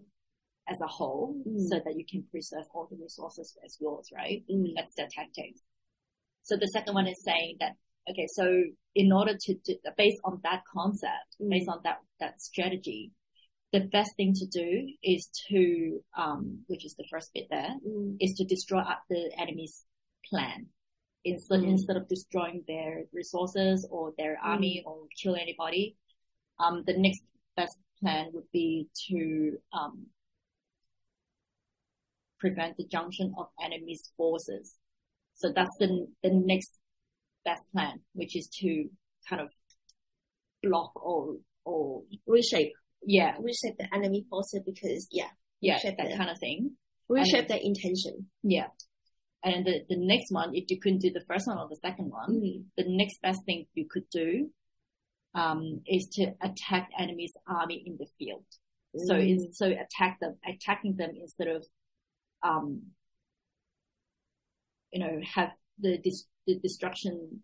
[0.68, 1.60] as a whole Mm.
[1.70, 4.44] so that you can preserve all the resources as yours, right?
[4.50, 4.74] Mm.
[4.76, 5.62] That's the tactics.
[6.44, 7.74] So the second one is saying that,
[8.10, 8.64] okay, so
[8.96, 11.50] in order to, do based on that concept, Mm.
[11.50, 13.12] based on that, that strategy,
[13.72, 18.18] the best thing to do is to, um, which is the first bit there, Mm.
[18.20, 19.86] is to destroy up the enemy's
[20.30, 20.70] plan.
[21.26, 21.72] instead Mm.
[21.72, 25.98] instead of destroying their resources or their army or kill anybody.
[26.60, 27.22] Um, the next
[27.58, 30.08] best plan would be to um,
[32.40, 34.78] prevent the junction of enemy's forces.
[35.36, 36.79] So that's the the next
[37.46, 38.90] best plan, which is to
[39.28, 39.50] kind of
[40.64, 42.74] block or or Reshape,
[43.06, 45.30] yeah reshape the enemy forces because yeah,
[45.62, 46.76] yeah Reshape that the- kind of thing.
[47.08, 48.30] reshape their intention.
[48.44, 48.68] Yeah.
[49.42, 52.10] And the, the next one, if you couldn't do the first one or the second
[52.12, 52.64] one, Mm.
[52.76, 54.50] the next best thing you could do
[55.34, 58.44] um, is to attack enemy's army in the field.
[58.98, 59.30] So Mm.
[59.36, 61.66] it's so attack them, attacking them instead of,
[62.44, 62.82] um,
[64.92, 67.42] you know, have the dis- the destruction.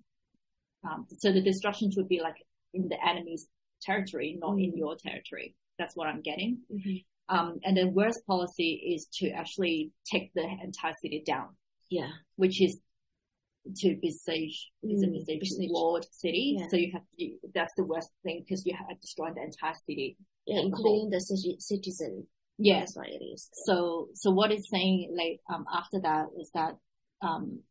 [0.84, 2.36] Um, so the destructions would be like
[2.74, 3.48] in the enemy's
[3.82, 4.78] territory, not in Mm.
[4.78, 5.56] your territory.
[5.80, 6.62] That's what I'm getting.
[6.72, 7.06] Mhm.
[7.30, 11.50] Um, and the worst policy is to actually take the entire city down
[11.89, 12.12] Yeah.
[12.36, 12.80] which is
[13.82, 15.72] to besiege, Mm, besiege besiege.
[15.72, 16.56] walled city.
[16.60, 16.68] Yeah.
[16.70, 20.18] So you have to, that's the worst thing because you have destroyed the entire city.
[20.46, 22.28] Yeah, including the citi- citizen.
[22.60, 22.94] Yes.
[22.94, 23.50] That's what it is.
[23.65, 26.78] So, so what it's saying, like, um, after that is that,
[27.22, 27.63] um,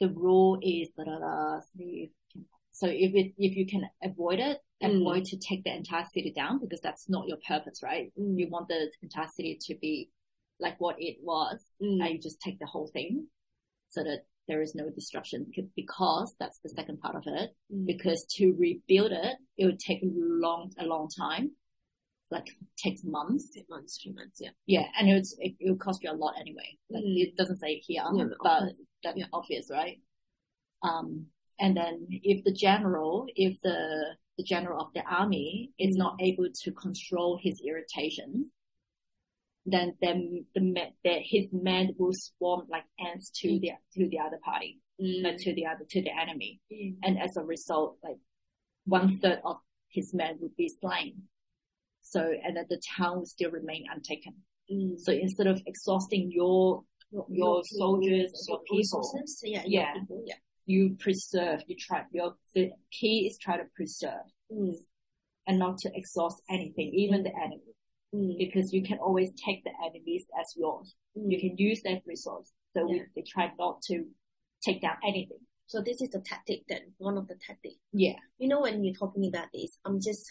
[0.00, 4.38] the rule is, da, da, da, see if- so if it, if you can avoid
[4.38, 5.00] it, Mm.
[5.00, 8.12] avoid to take the entire city down because that's not your purpose, right?
[8.16, 8.38] Mm.
[8.38, 10.10] You want the entire city to be
[10.60, 12.00] like what it was Mm.
[12.00, 13.26] and you just take the whole thing
[13.90, 17.56] so that there is no destruction because that's the second part of it.
[17.72, 17.86] Mm.
[17.86, 21.56] Because to rebuild it, it would take a long, a long time.
[22.30, 23.50] Like takes months.
[23.54, 24.50] Three months, three months, yeah.
[24.66, 24.86] Yeah.
[24.98, 26.76] And it would, it, it would cost you a lot anyway.
[26.90, 27.16] Like Mm.
[27.24, 28.76] it doesn't say here, Yeah, but course.
[29.02, 29.26] that's Yeah.
[29.32, 29.98] obvious, right?
[30.82, 31.26] Um,
[31.58, 35.98] and then if the general, if the, the general of the army is Mm.
[35.98, 38.50] not able to control his irritation,
[39.66, 40.62] then then the
[41.04, 43.60] the, his men will swarm like ants to Mm.
[43.62, 45.26] the to the other party, Mm.
[45.26, 46.96] uh, to the other to the enemy, Mm.
[47.02, 48.18] and as a result, like
[48.84, 49.56] one third of
[49.88, 51.28] his men would be slain.
[52.10, 54.34] So and then the town will still remain untaken.
[54.72, 54.98] Mm.
[54.98, 56.82] So instead of exhausting your
[57.30, 59.92] your soldiers, your people, resources, yeah, your Yeah.
[59.94, 60.34] people, yeah.
[60.66, 61.58] you preserve.
[61.68, 64.74] You try your the key is try to preserve Mm.
[65.46, 67.72] and not to exhaust anything, even the enemy,
[68.14, 68.38] Mm.
[68.38, 70.88] because you can always take the enemies as yours.
[71.16, 71.30] Mm.
[71.32, 72.48] you can use that resource.
[72.74, 73.04] So we, Yeah.
[73.14, 73.96] they try not to
[74.66, 75.42] take down anything.
[75.66, 77.80] So this is the tactic then, one of the tactics.
[77.92, 78.18] Yeah.
[78.38, 80.24] You know, when you're talking about this, I'm just,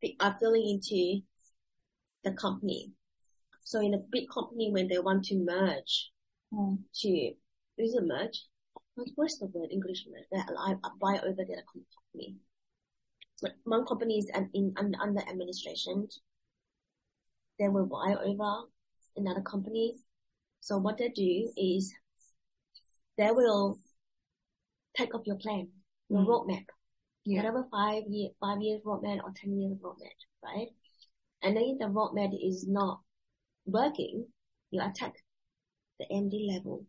[0.00, 1.22] Feeling into
[2.24, 2.92] the company.
[3.62, 6.10] So in a big company, when they want to merge
[6.52, 8.44] to, is it merge?
[9.14, 10.26] What's the word English merge?
[10.32, 12.36] That I, buy over the company.
[13.36, 16.08] So one company is in, under, under administration.
[17.58, 18.68] They will buy over
[19.16, 19.94] another company.
[20.60, 21.92] So what they do is
[23.18, 23.78] they will
[24.96, 25.68] take up your plan,
[26.08, 26.26] your Mm.
[26.26, 26.64] roadmap
[27.26, 27.38] Yeah.
[27.38, 30.68] whatever five year five years roadmap or ten years roadmap, right?
[31.42, 33.00] And then if the roadmap is not
[33.66, 34.26] working,
[34.70, 35.14] you attack
[35.98, 36.84] the MD level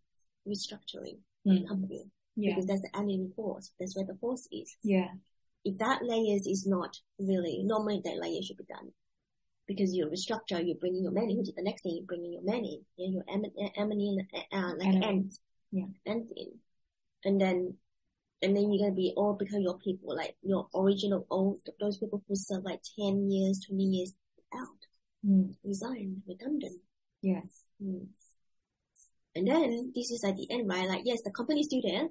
[0.48, 1.68] restructuring Mm.
[1.68, 2.04] company
[2.36, 2.52] Yeah.
[2.52, 3.72] because that's the enemy force.
[3.80, 4.76] That's where the force is.
[4.84, 5.10] Yeah.
[5.64, 8.92] If that layers is not really normally that layer should be done
[9.66, 12.24] because you restructure, you bring in your money, which is the next thing you bring
[12.26, 14.18] in your money, then your em- em- emily
[14.52, 15.06] uh, like Enemy.
[15.06, 15.34] ant,
[15.72, 15.86] Yeah.
[16.06, 16.60] ant in,
[17.26, 17.78] and then
[18.42, 22.24] and then you're gonna be all because your people, like your original old, those people
[22.28, 24.14] who serve like 10 years, 20 years
[24.56, 24.78] out,
[25.26, 25.56] Mm.
[25.64, 26.80] resign, redundant.
[27.22, 27.64] Yes.
[27.84, 28.08] Mm.
[29.36, 30.88] And then this is at the end, right?
[30.88, 32.08] Like, yes, the company is still there,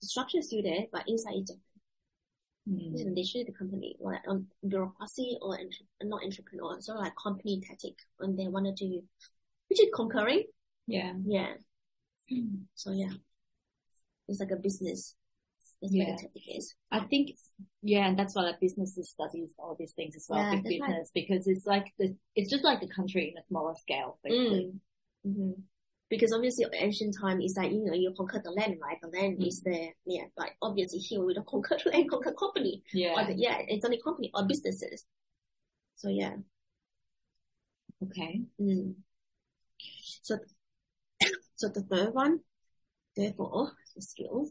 [0.00, 1.62] the structure is still there, but inside is different.
[2.68, 2.94] Mm.
[2.94, 7.14] Is literally the company, or like um, bureaucracy or entre- not entrepreneur, sort of like
[7.20, 9.02] company tactic when they want to
[9.68, 10.44] which is conquering.
[10.86, 11.14] Yeah.
[11.24, 11.54] Yeah.
[12.74, 13.12] So yeah,
[14.28, 15.16] it's like a business.
[15.90, 16.04] Yeah.
[16.10, 16.74] what the tactic is.
[16.90, 17.30] I think,
[17.82, 21.10] yeah, and that's why like businesses studies all these things as well, Yeah, big business,
[21.14, 24.72] because it's like the, it's just like the country in a smaller scale, basically.
[25.26, 25.34] Mm.
[25.34, 25.50] hmm
[26.08, 28.98] Because obviously ancient time is like, you know, you conquer the land, right?
[29.02, 29.46] The land Mm.
[29.48, 30.24] is there, yeah.
[30.36, 32.82] But obviously here we don't conquer the land, conquer company.
[32.92, 33.26] Yeah.
[33.26, 35.04] The, yeah, it's only company or businesses.
[35.96, 36.36] So yeah.
[38.04, 38.42] Okay.
[38.60, 38.94] Mm.
[40.22, 40.38] So,
[41.56, 42.40] so the third one,
[43.16, 44.48] therefore, the skill.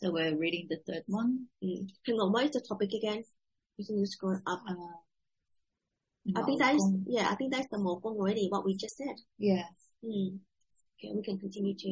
[0.00, 1.46] So we're reading the third one.
[1.62, 1.88] Mm.
[2.06, 3.24] Hang on, what is the topic again?
[3.78, 4.62] You can just scroll up.
[4.68, 4.74] Uh,
[6.36, 9.16] I think that is, yeah, I think that's the more already, what we just said.
[9.38, 9.66] Yes.
[10.04, 10.38] Mm.
[10.98, 11.88] Okay, we can continue to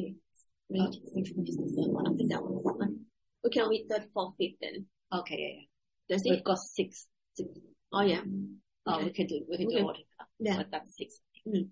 [0.69, 0.95] read.
[1.13, 2.07] Which one is the third one?
[2.07, 2.77] I think that one.
[2.77, 2.99] one.
[3.43, 4.85] We can read third, fourth, fifth then.
[5.13, 5.65] Okay, yeah, yeah.
[6.09, 6.43] That's We've it?
[6.45, 7.07] got six.
[7.33, 7.49] six.
[7.91, 8.21] Oh yeah.
[8.85, 9.03] Oh, Okay.
[9.05, 9.79] we can do, we can Okay.
[9.79, 9.99] do order.
[10.39, 10.57] Yeah.
[10.57, 11.19] But that's six.
[11.45, 11.69] Mm.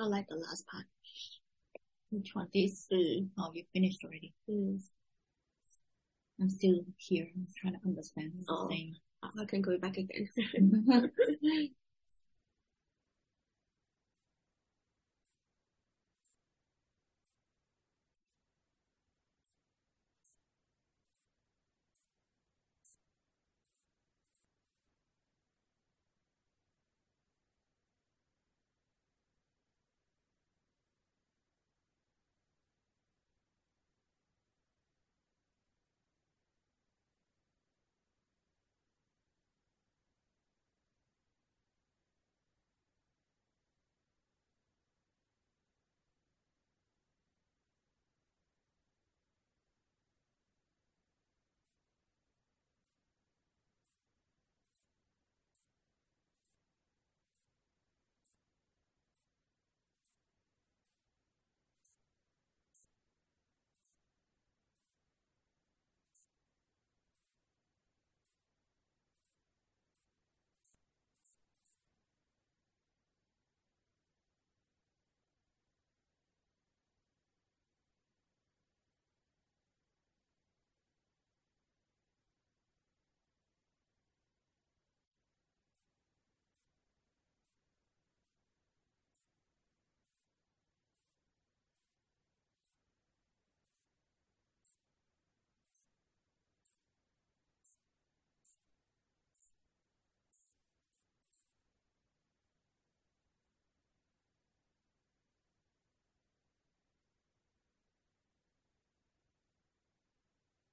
[0.00, 0.84] I like the last part.
[2.10, 2.48] Which one?
[2.54, 2.86] This?
[2.92, 3.28] Mm.
[3.38, 4.32] Oh, you finished already.
[4.48, 4.80] Mm.
[6.40, 7.28] I'm still here.
[7.36, 8.70] I'm trying to understand Oh.
[9.38, 10.28] I can go back again.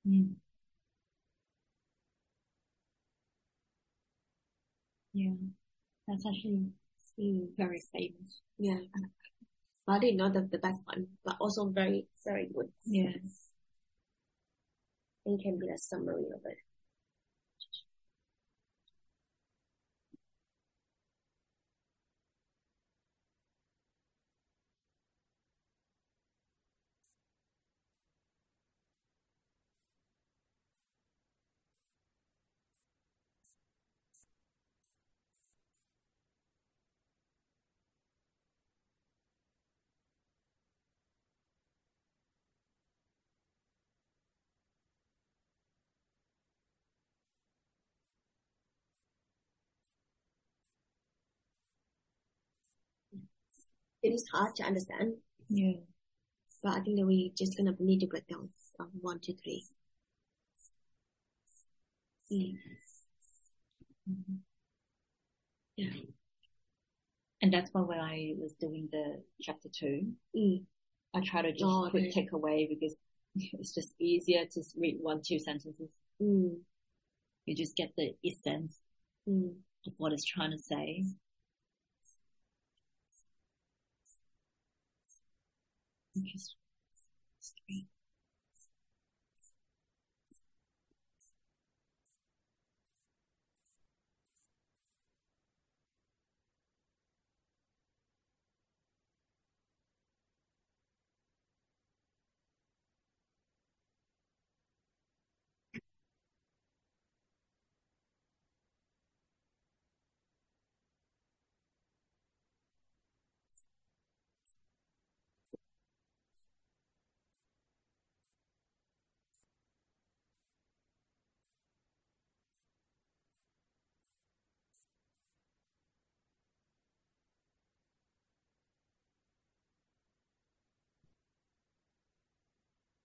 [0.07, 0.35] Mm.
[5.13, 5.33] Yeah,
[6.07, 6.71] that's actually
[7.19, 7.55] Mm.
[7.57, 8.41] very famous.
[8.59, 8.79] Yeah.
[9.87, 12.71] But I didn't know the, the best one, but also very, very good.
[12.85, 13.49] Yes.
[15.25, 16.57] It can be a summary of it.
[54.07, 55.15] It is hard to understand,
[55.49, 55.73] Yeah.
[56.63, 58.49] but I think that we just gonna need to break down
[58.79, 59.65] of one, two, three.
[62.31, 62.57] Mm.
[64.09, 64.39] Mhm.
[65.75, 65.93] Yeah.
[67.41, 70.65] And that's why when I was doing the chapter two, Mm.
[71.13, 72.11] I try to just Oh, quick okay.
[72.11, 72.97] take away because
[73.35, 75.89] it's just easier to read one, two sentences.
[76.21, 76.63] Mm.
[77.45, 78.79] You just get the essence
[79.27, 79.61] Mm.
[79.85, 81.03] of what it's trying to say.
[86.23, 86.55] Which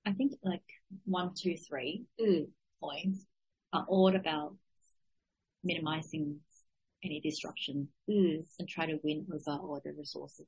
[0.05, 0.64] I think like
[1.05, 2.50] one, two, three Mm.
[2.80, 3.24] points
[3.72, 4.57] are all about
[5.64, 6.40] minimizing
[7.05, 8.46] any disruption Mm.
[8.59, 10.46] and try to win over all the resources.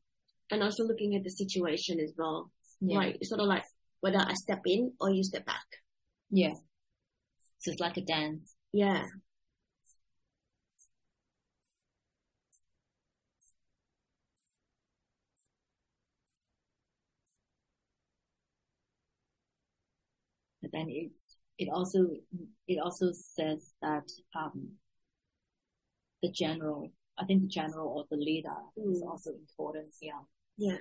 [0.50, 2.50] And also looking at the situation as well.
[2.80, 2.98] Yeah.
[2.98, 3.64] Like, sort of like
[4.00, 5.64] whether I step in or you step back.
[6.30, 6.54] Yeah.
[7.60, 8.54] So it's like a dance.
[8.72, 9.06] Yeah.
[20.74, 22.00] Then it's, it also,
[22.66, 24.72] it also says that, um,
[26.20, 29.08] the general, I think the general or the leader is Mm.
[29.08, 29.88] also important.
[30.02, 30.22] Yeah.
[30.56, 30.78] Yeah.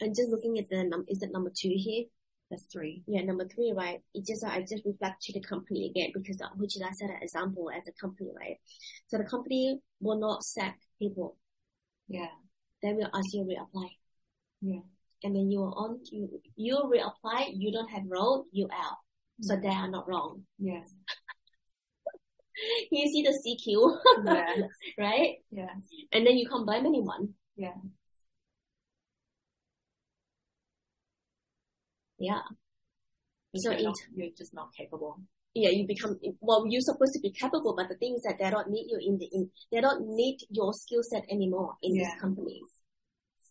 [0.00, 2.04] And just looking at the num, is that number two here?
[2.50, 3.02] That's three.
[3.06, 4.00] Yeah, number three, right?
[4.14, 7.22] It just, I just reflect to the company again because, which is I said an
[7.22, 8.58] example as a company, right?
[9.08, 11.36] So the company will not sack people.
[12.08, 12.28] Yeah.
[12.82, 13.88] They will ask you to reapply.
[14.60, 14.84] Yeah.
[15.24, 18.98] And then you are on, you, you reapply, you don't have role, you out.
[19.40, 19.44] Mm.
[19.44, 20.42] So they are not wrong.
[20.58, 20.84] Yes.
[22.92, 24.60] You see the CQ, Yes.
[24.98, 25.36] right?
[25.50, 25.70] Yes.
[26.12, 27.30] And then you can't blame anyone.
[27.56, 27.72] Yeah.
[32.18, 32.42] Yeah.
[33.56, 35.18] So So you're, in not, you're just not capable.
[35.54, 36.66] yeah, you become well.
[36.68, 39.18] You're supposed to be capable, but the thing is that they don't need you in
[39.18, 39.50] the in.
[39.72, 42.04] They don't need your skill set anymore in Yeah.
[42.04, 42.60] this company.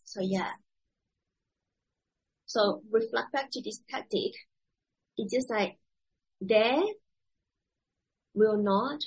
[0.05, 0.51] So yeah.
[2.45, 4.31] So reflect back to this tactic.
[5.21, 5.77] It's just like
[6.41, 6.81] they
[8.33, 8.99] will not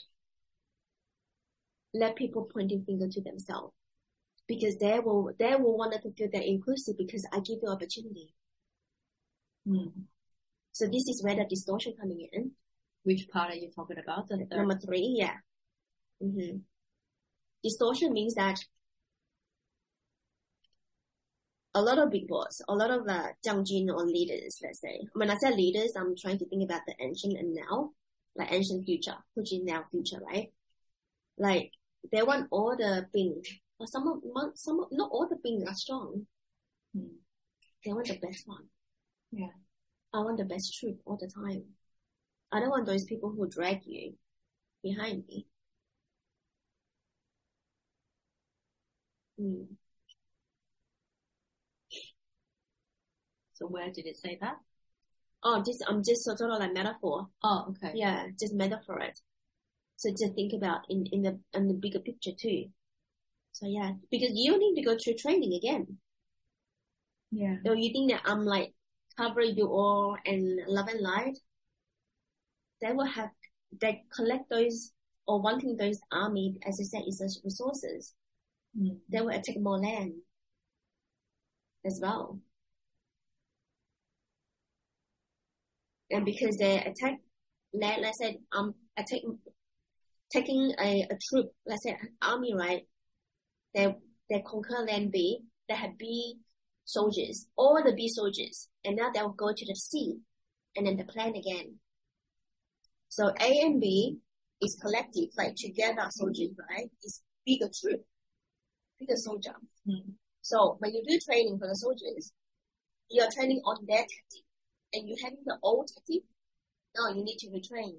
[1.92, 3.74] let people pointing finger to themselves
[4.46, 8.32] because they will they will want to feel they're inclusive because I give you opportunity.
[9.66, 9.88] Hmm.
[10.70, 12.52] So this is where the distortion coming in.
[13.02, 14.30] Which part are you talking about?
[14.52, 15.34] Number three, yeah.
[16.20, 16.58] hmm
[17.64, 18.60] Distortion means that
[21.74, 25.00] a lot of big boss, a lot of uh, 将军 or leaders, let's say.
[25.14, 27.90] When I say leaders, I'm trying to think about the ancient and now,
[28.36, 30.52] like ancient future, which is now future, right?
[31.36, 31.72] Like
[32.12, 33.42] they want all the Bing,
[33.78, 34.22] or some of,
[34.54, 36.26] some of, not all the Bing are strong.
[36.94, 37.18] Hmm.
[37.84, 38.68] They want the best one.
[39.32, 39.54] Yeah.
[40.12, 41.64] I want the best truth all the time.
[42.52, 44.14] I don't want those people who drag you
[44.80, 45.46] behind me.
[49.40, 49.66] Mm.
[53.64, 54.56] So where did it say that?
[55.42, 57.28] Oh, just I'm just sort of like metaphor.
[57.42, 57.92] Oh, okay.
[57.94, 59.18] Yeah, just metaphor it.
[59.96, 62.66] So just think about in in the in the bigger picture too.
[63.52, 65.96] So yeah, because you need to go through training again.
[67.30, 67.56] Yeah.
[67.64, 68.74] So you think that I'm like
[69.16, 71.38] covering you all and love and light?
[72.82, 73.30] They will have
[73.80, 74.92] they collect those
[75.26, 78.12] or wanting those army, as I said, is resources.
[78.76, 78.96] Hmm.
[79.10, 80.12] They will attack more land
[81.82, 82.40] as well.
[86.10, 87.18] And because they attack
[87.72, 89.20] land, let's say um attack
[90.32, 92.82] taking a, a troop, let's say an army, right?
[93.74, 93.94] They
[94.30, 96.36] they conquer land B, they have B
[96.84, 100.18] soldiers, all the B soldiers, and now they'll go to the C
[100.76, 101.76] and then the plan again.
[103.08, 104.18] So A and B
[104.60, 106.90] is collective, like together soldiers, right?
[107.02, 108.02] It's bigger troop,
[108.98, 109.54] bigger soldier.
[109.86, 110.12] Hmm.
[110.42, 112.32] So when you do training for the soldiers,
[113.10, 114.44] you're training on their tactic,
[114.94, 116.22] and you having the old tactic.
[116.96, 117.96] no, you need to retrain.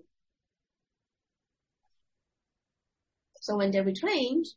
[3.41, 4.47] So when they're retrained,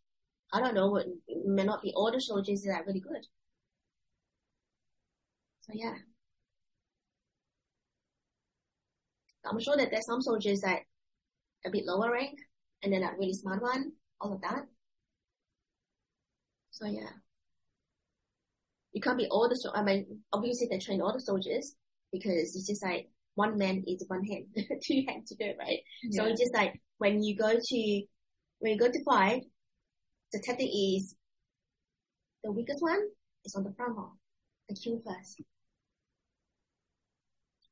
[0.53, 1.09] I don't know, it
[1.45, 3.27] may not be all the soldiers that are really good.
[5.61, 5.95] So yeah.
[9.45, 10.81] I'm sure that there's some soldiers that
[11.67, 12.39] a bit lower rank
[12.83, 14.65] and then a really smart one, all of that.
[16.71, 17.11] So yeah.
[18.93, 21.75] You can't be all the, so- I mean, obviously they train all the soldiers
[22.13, 24.47] because it's just like one man is one hand,
[24.83, 25.79] two hands to do it, right?
[26.11, 28.03] So it's just like when you go to,
[28.59, 29.45] when you go to fight,
[30.33, 31.15] the tactic is
[32.45, 33.01] the weakest one
[33.45, 34.13] is on the front row,
[34.69, 35.41] the kill first.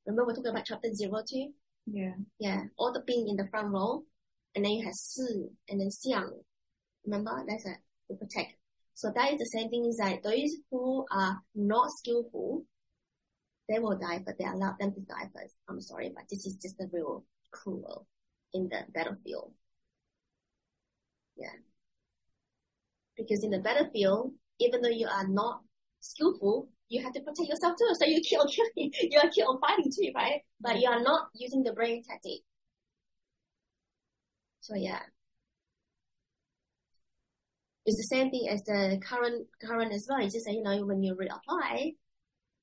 [0.06, 1.48] Remember we talked about chapter zero two?
[1.86, 2.14] Yeah.
[2.38, 4.04] Yeah, all the Bing in the front row,
[4.54, 6.30] and then you have Si and then Xiang.
[7.04, 7.76] Remember, that's a
[8.08, 8.54] to protect.
[8.94, 12.64] So that is the same thing is that those who are not skillful,
[13.68, 15.56] they will die, but they allow them to die first.
[15.68, 18.06] I'm sorry, but this is just a real cruel
[18.54, 19.52] in the battlefield.
[21.36, 21.52] Yeah.
[23.16, 25.62] Because in the battlefield, even though you are not
[26.00, 27.92] skillful, you have to protect yourself too.
[27.94, 30.42] So you kill, kill you are kill on fighting too, right?
[30.60, 32.40] But you are not using the brain tactic.
[34.60, 35.00] So yeah.
[37.84, 40.20] It's the same thing as the current current as well.
[40.20, 41.94] It's just that, you know, when you reapply,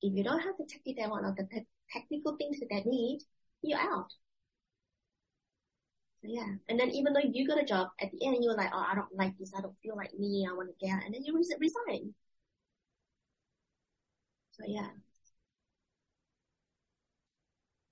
[0.04, 3.20] if you don't have the they want or the te- technical things that they need,
[3.62, 4.10] you're out.
[6.20, 6.60] So yeah.
[6.68, 8.94] And then even though you got a job, at the end you're like, oh, I
[8.94, 11.24] don't like this, I don't feel like me, I want to get out, and then
[11.24, 12.14] you res- resign.
[14.52, 14.88] So yeah.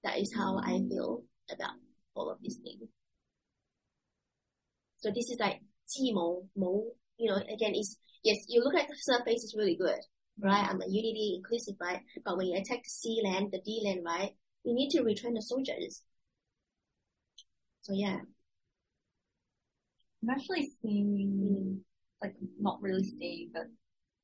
[0.05, 0.89] That is how I mm.
[0.89, 1.77] feel about
[2.15, 2.89] all of these things.
[4.99, 6.85] So this is like 计谋, mo,
[7.17, 10.01] you know, again, it's, yes, you look at the surface, it's really good,
[10.39, 10.67] right?
[10.69, 12.01] I'm a unity, inclusive, right?
[12.25, 14.33] But when you attack the C land, the D land, right?
[14.65, 16.03] You need to retrain the soldiers.
[17.83, 18.21] So yeah.
[20.23, 21.85] I'm actually seeing, Mm.
[22.23, 23.67] like, not really seeing, but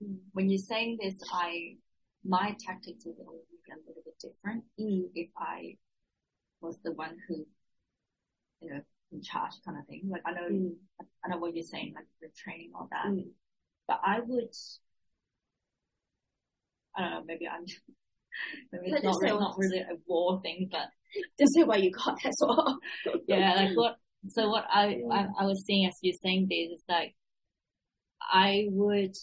[0.00, 0.20] Mm.
[0.32, 1.76] when you're saying this, I,
[2.22, 5.10] my tactics will be a little bit different Mm.
[5.14, 5.76] if I
[6.60, 7.46] was the one who,
[8.60, 8.80] you know,
[9.10, 10.08] in charge kind of thing.
[10.08, 10.76] Like, I know.
[11.24, 13.32] I know what you're saying, like the training, all that, Mm.
[13.86, 14.54] but I would,
[16.96, 17.64] I don't know, maybe I'm,
[18.72, 20.88] maybe it's not, really, not really a war thing, but
[21.40, 22.18] Just say what you got.
[22.24, 22.78] That's all.
[23.26, 23.96] yeah, like what,
[24.28, 27.14] so what I, I, I was saying as you're saying this is like,
[28.20, 29.14] I would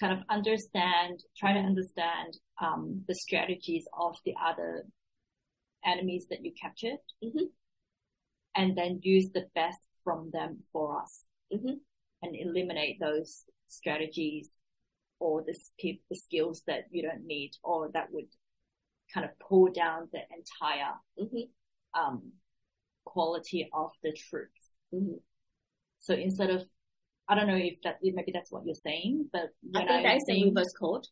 [0.00, 4.86] kind of understand, try to understand, um, the strategies of the other
[5.84, 7.48] enemies that you captured Mhm.
[8.56, 11.80] and then use the best from them for us Mhm.
[12.22, 14.50] and eliminate those strategies
[15.20, 15.54] or the,
[16.10, 18.26] the skills that you don't need or that would
[19.14, 21.48] kind of pull down the entire Mhm.
[21.94, 22.32] um,
[23.04, 24.72] quality of the troops.
[24.92, 25.20] Mhm.
[26.00, 26.68] So instead of,
[27.28, 30.44] I don't know if that maybe that's what you're saying, but I think the think
[30.46, 31.06] reverse code.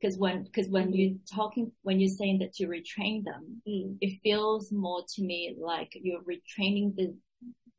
[0.00, 0.96] because when because when Mhm.
[0.98, 3.98] you're talking when you're saying that you retrain them, Mm.
[4.00, 7.16] it feels more to me like you're retraining the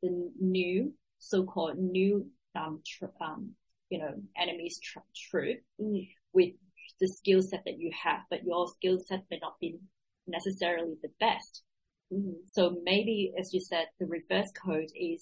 [0.02, 3.56] the new so-called new um, tr- um
[3.92, 4.14] you know
[4.44, 6.08] enemies tr- troop Mm.
[6.32, 6.52] with
[7.00, 9.70] the skill set that you have, but your skill set may not be
[10.36, 11.62] necessarily the best.
[12.12, 12.34] Mm.
[12.54, 15.20] So maybe, as you said, the reverse code is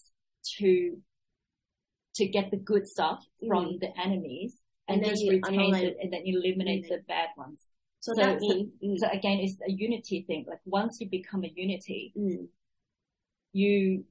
[0.59, 0.71] to
[2.19, 3.19] to get the good stuff
[3.49, 4.53] from the enemies
[4.89, 6.89] and, And then just you retain it and then eliminate eliminate.
[6.91, 7.61] the bad ones.
[8.01, 10.43] So, So- that so- mm, So again, it's a unity thing.
[10.53, 12.49] Like once you become a unity, mm,
[13.53, 14.05] you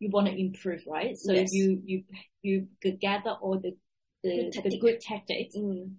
[0.00, 1.16] you want to improve, right?
[1.16, 1.52] So Yes.
[1.52, 2.04] you you
[2.42, 3.72] you could gather all the
[4.22, 5.90] the, Good the good tactics mm,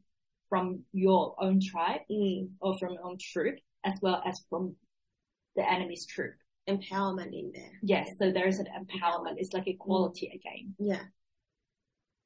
[0.49, 4.75] from your own tribe mm, or from your own troop, as well as from
[5.55, 6.33] the enemy's troop.
[6.69, 7.71] empowerment in there.
[7.81, 9.35] Yes, so there is an empowerment.
[9.37, 10.75] It's like equality again.
[10.77, 11.03] Yeah.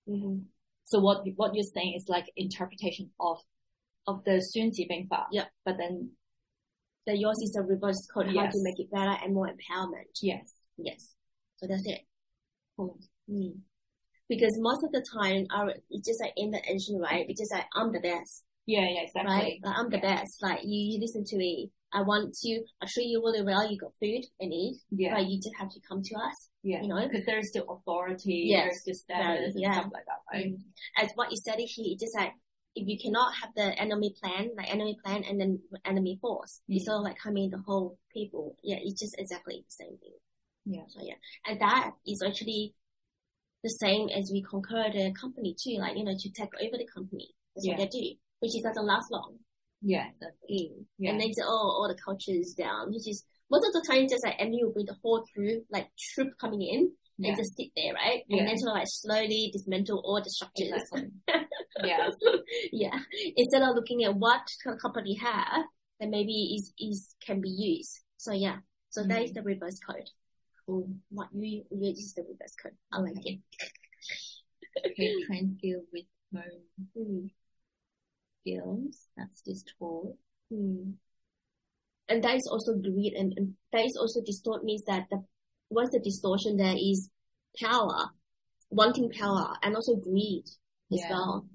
[0.07, 0.39] hmm
[0.85, 3.39] So what what you're saying is like interpretation of
[4.05, 5.25] of the Sun Zi Bing Fa.
[5.31, 5.47] Yep.
[5.65, 6.11] But then
[7.05, 10.11] That yours is a reverse code, how to make it better and more empowerment.
[10.21, 11.15] yes, Yes.
[11.57, 12.01] So that's it.
[12.75, 12.97] Cool.
[13.29, 13.59] Mm.
[14.29, 17.25] Because most of the time, our it's just like in the engine right?
[17.27, 19.31] It's just like I'm the best, yeah, yeah, exactly.
[19.33, 19.59] right?
[19.63, 20.15] Like, I'm the Yeah.
[20.15, 20.41] best.
[20.41, 21.71] Like you, you listen to me.
[21.95, 22.61] I want to.
[22.81, 23.69] I treat you really well.
[23.69, 26.49] You got food and eat, Yeah, but you just have to come to us.
[26.63, 26.81] yeah.
[26.81, 28.63] You know, Because there is still authority, Yes.
[28.65, 29.67] there's still status Yeah.
[29.67, 30.53] and stuff like that, right?
[30.97, 32.31] as what you said here, it's just like
[32.75, 36.77] if you cannot have the enemy plan, like enemy plan and then enemy force, Mm.
[36.77, 38.55] it's all like coming the whole people.
[38.63, 40.17] Yeah, it's just exactly the same thing.
[40.65, 40.85] Yeah.
[40.87, 41.13] So yeah,
[41.45, 42.73] and that is actually
[43.63, 45.77] the same as we conquer the company too.
[45.79, 47.29] Like you know, to take over the company.
[47.55, 47.77] That's Yeah.
[47.77, 49.37] what they do, which is doesn't last long.
[49.81, 50.71] Yeah, exactly.
[50.73, 50.85] Mm.
[50.97, 51.09] Yeah.
[51.11, 54.23] And then it's all all the cultures down, which is most of the time just
[54.25, 57.29] like enemy will bring the whole troop like troop coming in yeah.
[57.29, 58.23] and just sit there, right?
[58.27, 58.39] Yeah.
[58.39, 60.71] And then sort of like slowly dismantle all the structures.
[60.71, 61.11] Exactly.
[61.83, 62.11] yes.
[62.71, 62.97] yeah.
[63.35, 64.41] Instead of looking at what
[64.81, 65.65] company have,
[65.99, 67.99] that maybe is is can be used.
[68.17, 68.57] So yeah.
[68.89, 69.35] So that is Mm.
[69.35, 70.09] the reverse code.
[70.65, 70.89] Cool.
[71.09, 72.73] What you register with reverse code.
[72.91, 73.39] I like it.
[74.85, 76.61] Okay, train skill with home
[76.97, 77.29] Mm.
[78.41, 79.07] skills.
[79.17, 80.17] That's this tool.
[80.51, 80.93] Mm.
[82.09, 85.23] And that is also greed, and, and that is also distort means that the
[85.69, 87.09] once the distortion there is
[87.59, 88.09] power,
[88.69, 90.43] wanting power, and also greed
[90.91, 91.09] as Yeah.
[91.09, 91.47] well,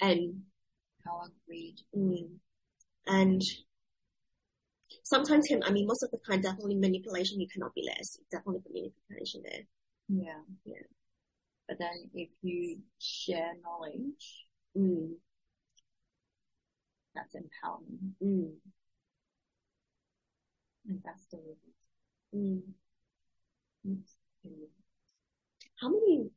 [0.00, 0.42] and
[1.04, 1.76] Power, greed.
[1.96, 2.38] Mm.
[3.06, 3.42] And
[5.12, 8.18] sometimes can, I mean, most of the time, definitely manipulation, you cannot be less.
[8.30, 9.62] Definitely manipulation there.
[10.08, 10.40] Yeah.
[10.64, 10.86] Yeah.
[11.68, 15.16] But then if you share knowledge, Mm.
[17.14, 18.14] that's empowerment.
[18.22, 18.52] Mm.
[20.88, 21.38] And that's the
[22.34, 22.62] Mm.
[25.80, 26.30] How many,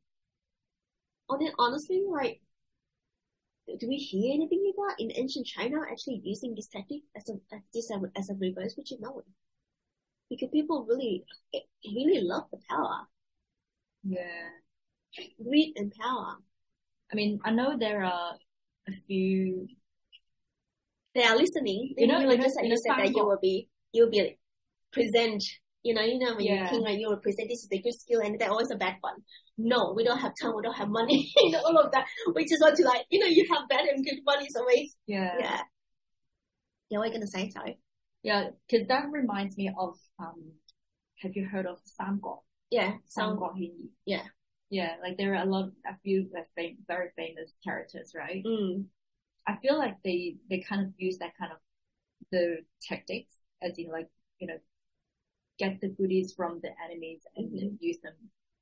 [1.30, 2.40] on it, honestly, like,
[3.78, 7.62] do we hear anything about in ancient China actually using this tactic as a, as
[7.74, 9.22] this as a, reverse, which you know?
[10.30, 11.24] Because people really,
[11.84, 13.06] really love the power,
[14.04, 14.50] Yeah.
[15.42, 16.36] greed and power.
[17.12, 18.34] I mean, I know there are
[18.88, 19.68] a few,
[21.14, 21.94] they are listening.
[21.96, 24.04] You know- you, you know- just like you know said that you will be you
[24.04, 24.38] will be
[24.92, 25.42] present.
[25.86, 26.54] You know, you know when Yeah.
[26.58, 28.76] you're king, like you will present this is a good skill and they're always a
[28.76, 29.18] bad one.
[29.56, 32.06] No, we don't have time, we don't have money, you know, all of that.
[32.34, 34.96] We just want to like, you know, you have bad and good one is always
[35.06, 35.60] yeah, yeah.
[36.90, 37.78] Yeah, what are you gonna say, sorry?
[38.22, 40.40] yeah, because that reminds me of, um,
[41.22, 42.40] have you heard of Samgok?
[42.70, 44.26] Yeah, so Samgok Hin yeah.
[44.68, 46.28] Yeah, like there are a lot, a few
[46.88, 48.42] very famous characters, right?
[48.44, 48.84] mm,
[49.46, 51.58] I feel like they, they kind of use that kind of
[52.32, 54.08] the tactics as in like,
[54.40, 54.58] you know,
[55.58, 57.76] get the goodies from the enemies and mm-hmm.
[57.80, 58.14] use them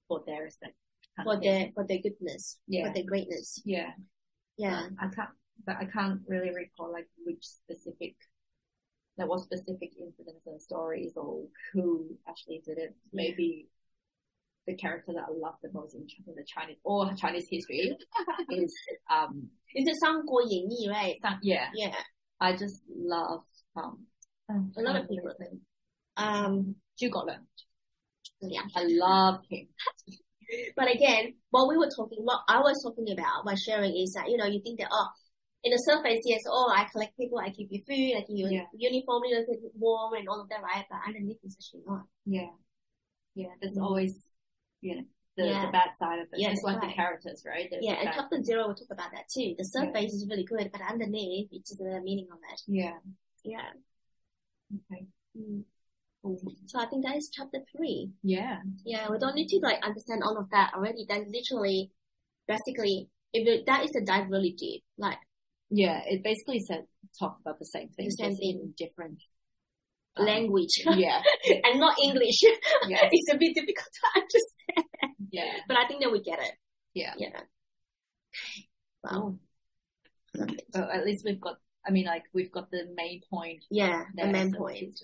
[0.09, 0.75] for their sake.
[1.23, 2.59] For their for their goodness.
[2.67, 2.89] Yeah.
[2.89, 3.63] For their greatness.
[3.65, 3.91] Yeah.
[4.57, 4.79] Yeah.
[4.79, 5.31] Um, I can't
[5.65, 8.17] but I can't really recall like which specific
[9.17, 12.97] there was specific incidents and stories or who actually did it.
[13.13, 13.69] Maybe
[14.67, 14.73] yeah.
[14.73, 17.97] the character that I love the most in, in the Chinese or Chinese history
[18.51, 18.75] is
[19.11, 21.17] um is it Sang Guo Ying Yi, right?
[21.23, 21.69] Sang, yeah.
[21.75, 21.95] Yeah.
[22.41, 23.45] I just love
[23.77, 24.07] um
[24.51, 25.31] oh, a lot of people
[26.17, 27.47] um, Zhuge Liang.
[28.41, 29.69] Yeah, I love him.
[30.77, 34.29] but again, what we were talking, what I was talking about by sharing is that,
[34.29, 35.09] you know, you think that, oh,
[35.63, 38.49] in the surface, yes, oh, I collect people, I give you food, I give you
[38.51, 38.65] yeah.
[38.77, 39.45] uniform, you know,
[39.75, 40.85] warm and all of that, right?
[40.91, 42.05] But underneath is actually not.
[42.27, 42.53] Yeah.
[43.35, 43.83] Yeah, there's mm.
[43.83, 44.15] always,
[44.83, 45.03] you know,
[45.37, 45.67] the, yeah.
[45.67, 46.39] the bad side of it.
[46.39, 46.91] Yeah, it's like right.
[46.91, 47.67] the characters, right?
[47.71, 49.55] There's yeah, and Captain Zero will talk about that too.
[49.59, 50.17] The surface yeah.
[50.17, 52.61] is really good, but underneath, it is the meaning of it.
[52.69, 52.99] Yeah.
[53.43, 53.71] Yeah.
[54.93, 55.07] Okay.
[55.37, 55.65] Mm.
[56.67, 58.11] So I think that is chapter three.
[58.23, 61.05] yeah Yeah, we don't need to like understand all of that already.
[61.09, 61.91] That's literally,
[62.49, 64.83] basically, if it, that is a dive really deep.
[64.99, 65.19] Like,
[65.71, 66.85] yeah it basically said
[67.19, 68.61] talk about the same thing The same thing.
[68.63, 69.19] in different
[70.17, 71.21] um, language yeah
[71.65, 72.41] and not English.
[72.89, 76.53] yeah it's a bit difficult to understand, yeah but I think that we get it.
[76.95, 77.15] Yeah.
[77.19, 77.41] Yeah.
[79.03, 79.37] Wow.
[80.71, 81.57] so at least we've got
[81.87, 84.95] I mean like we've got the main point Yeah, the main point.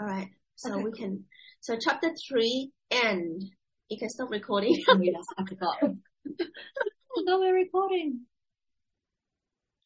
[0.00, 0.28] All right.
[0.60, 1.24] So Okay, we can.
[1.60, 3.42] So chapter three end.
[3.88, 4.76] You can stop recording.
[4.88, 5.76] Oh, yes, I forgot.
[5.82, 8.20] Oh, I forgot we're recording.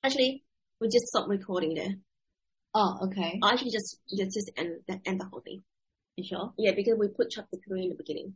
[0.03, 0.45] Actually,
[0.81, 1.95] we just stop recording there.
[2.75, 3.39] Oh, okay.
[3.41, 5.63] Or actually, just just just end end the whole thing.
[6.17, 6.53] You sure?
[6.59, 8.35] Yeah, because we put chapter three in the beginning.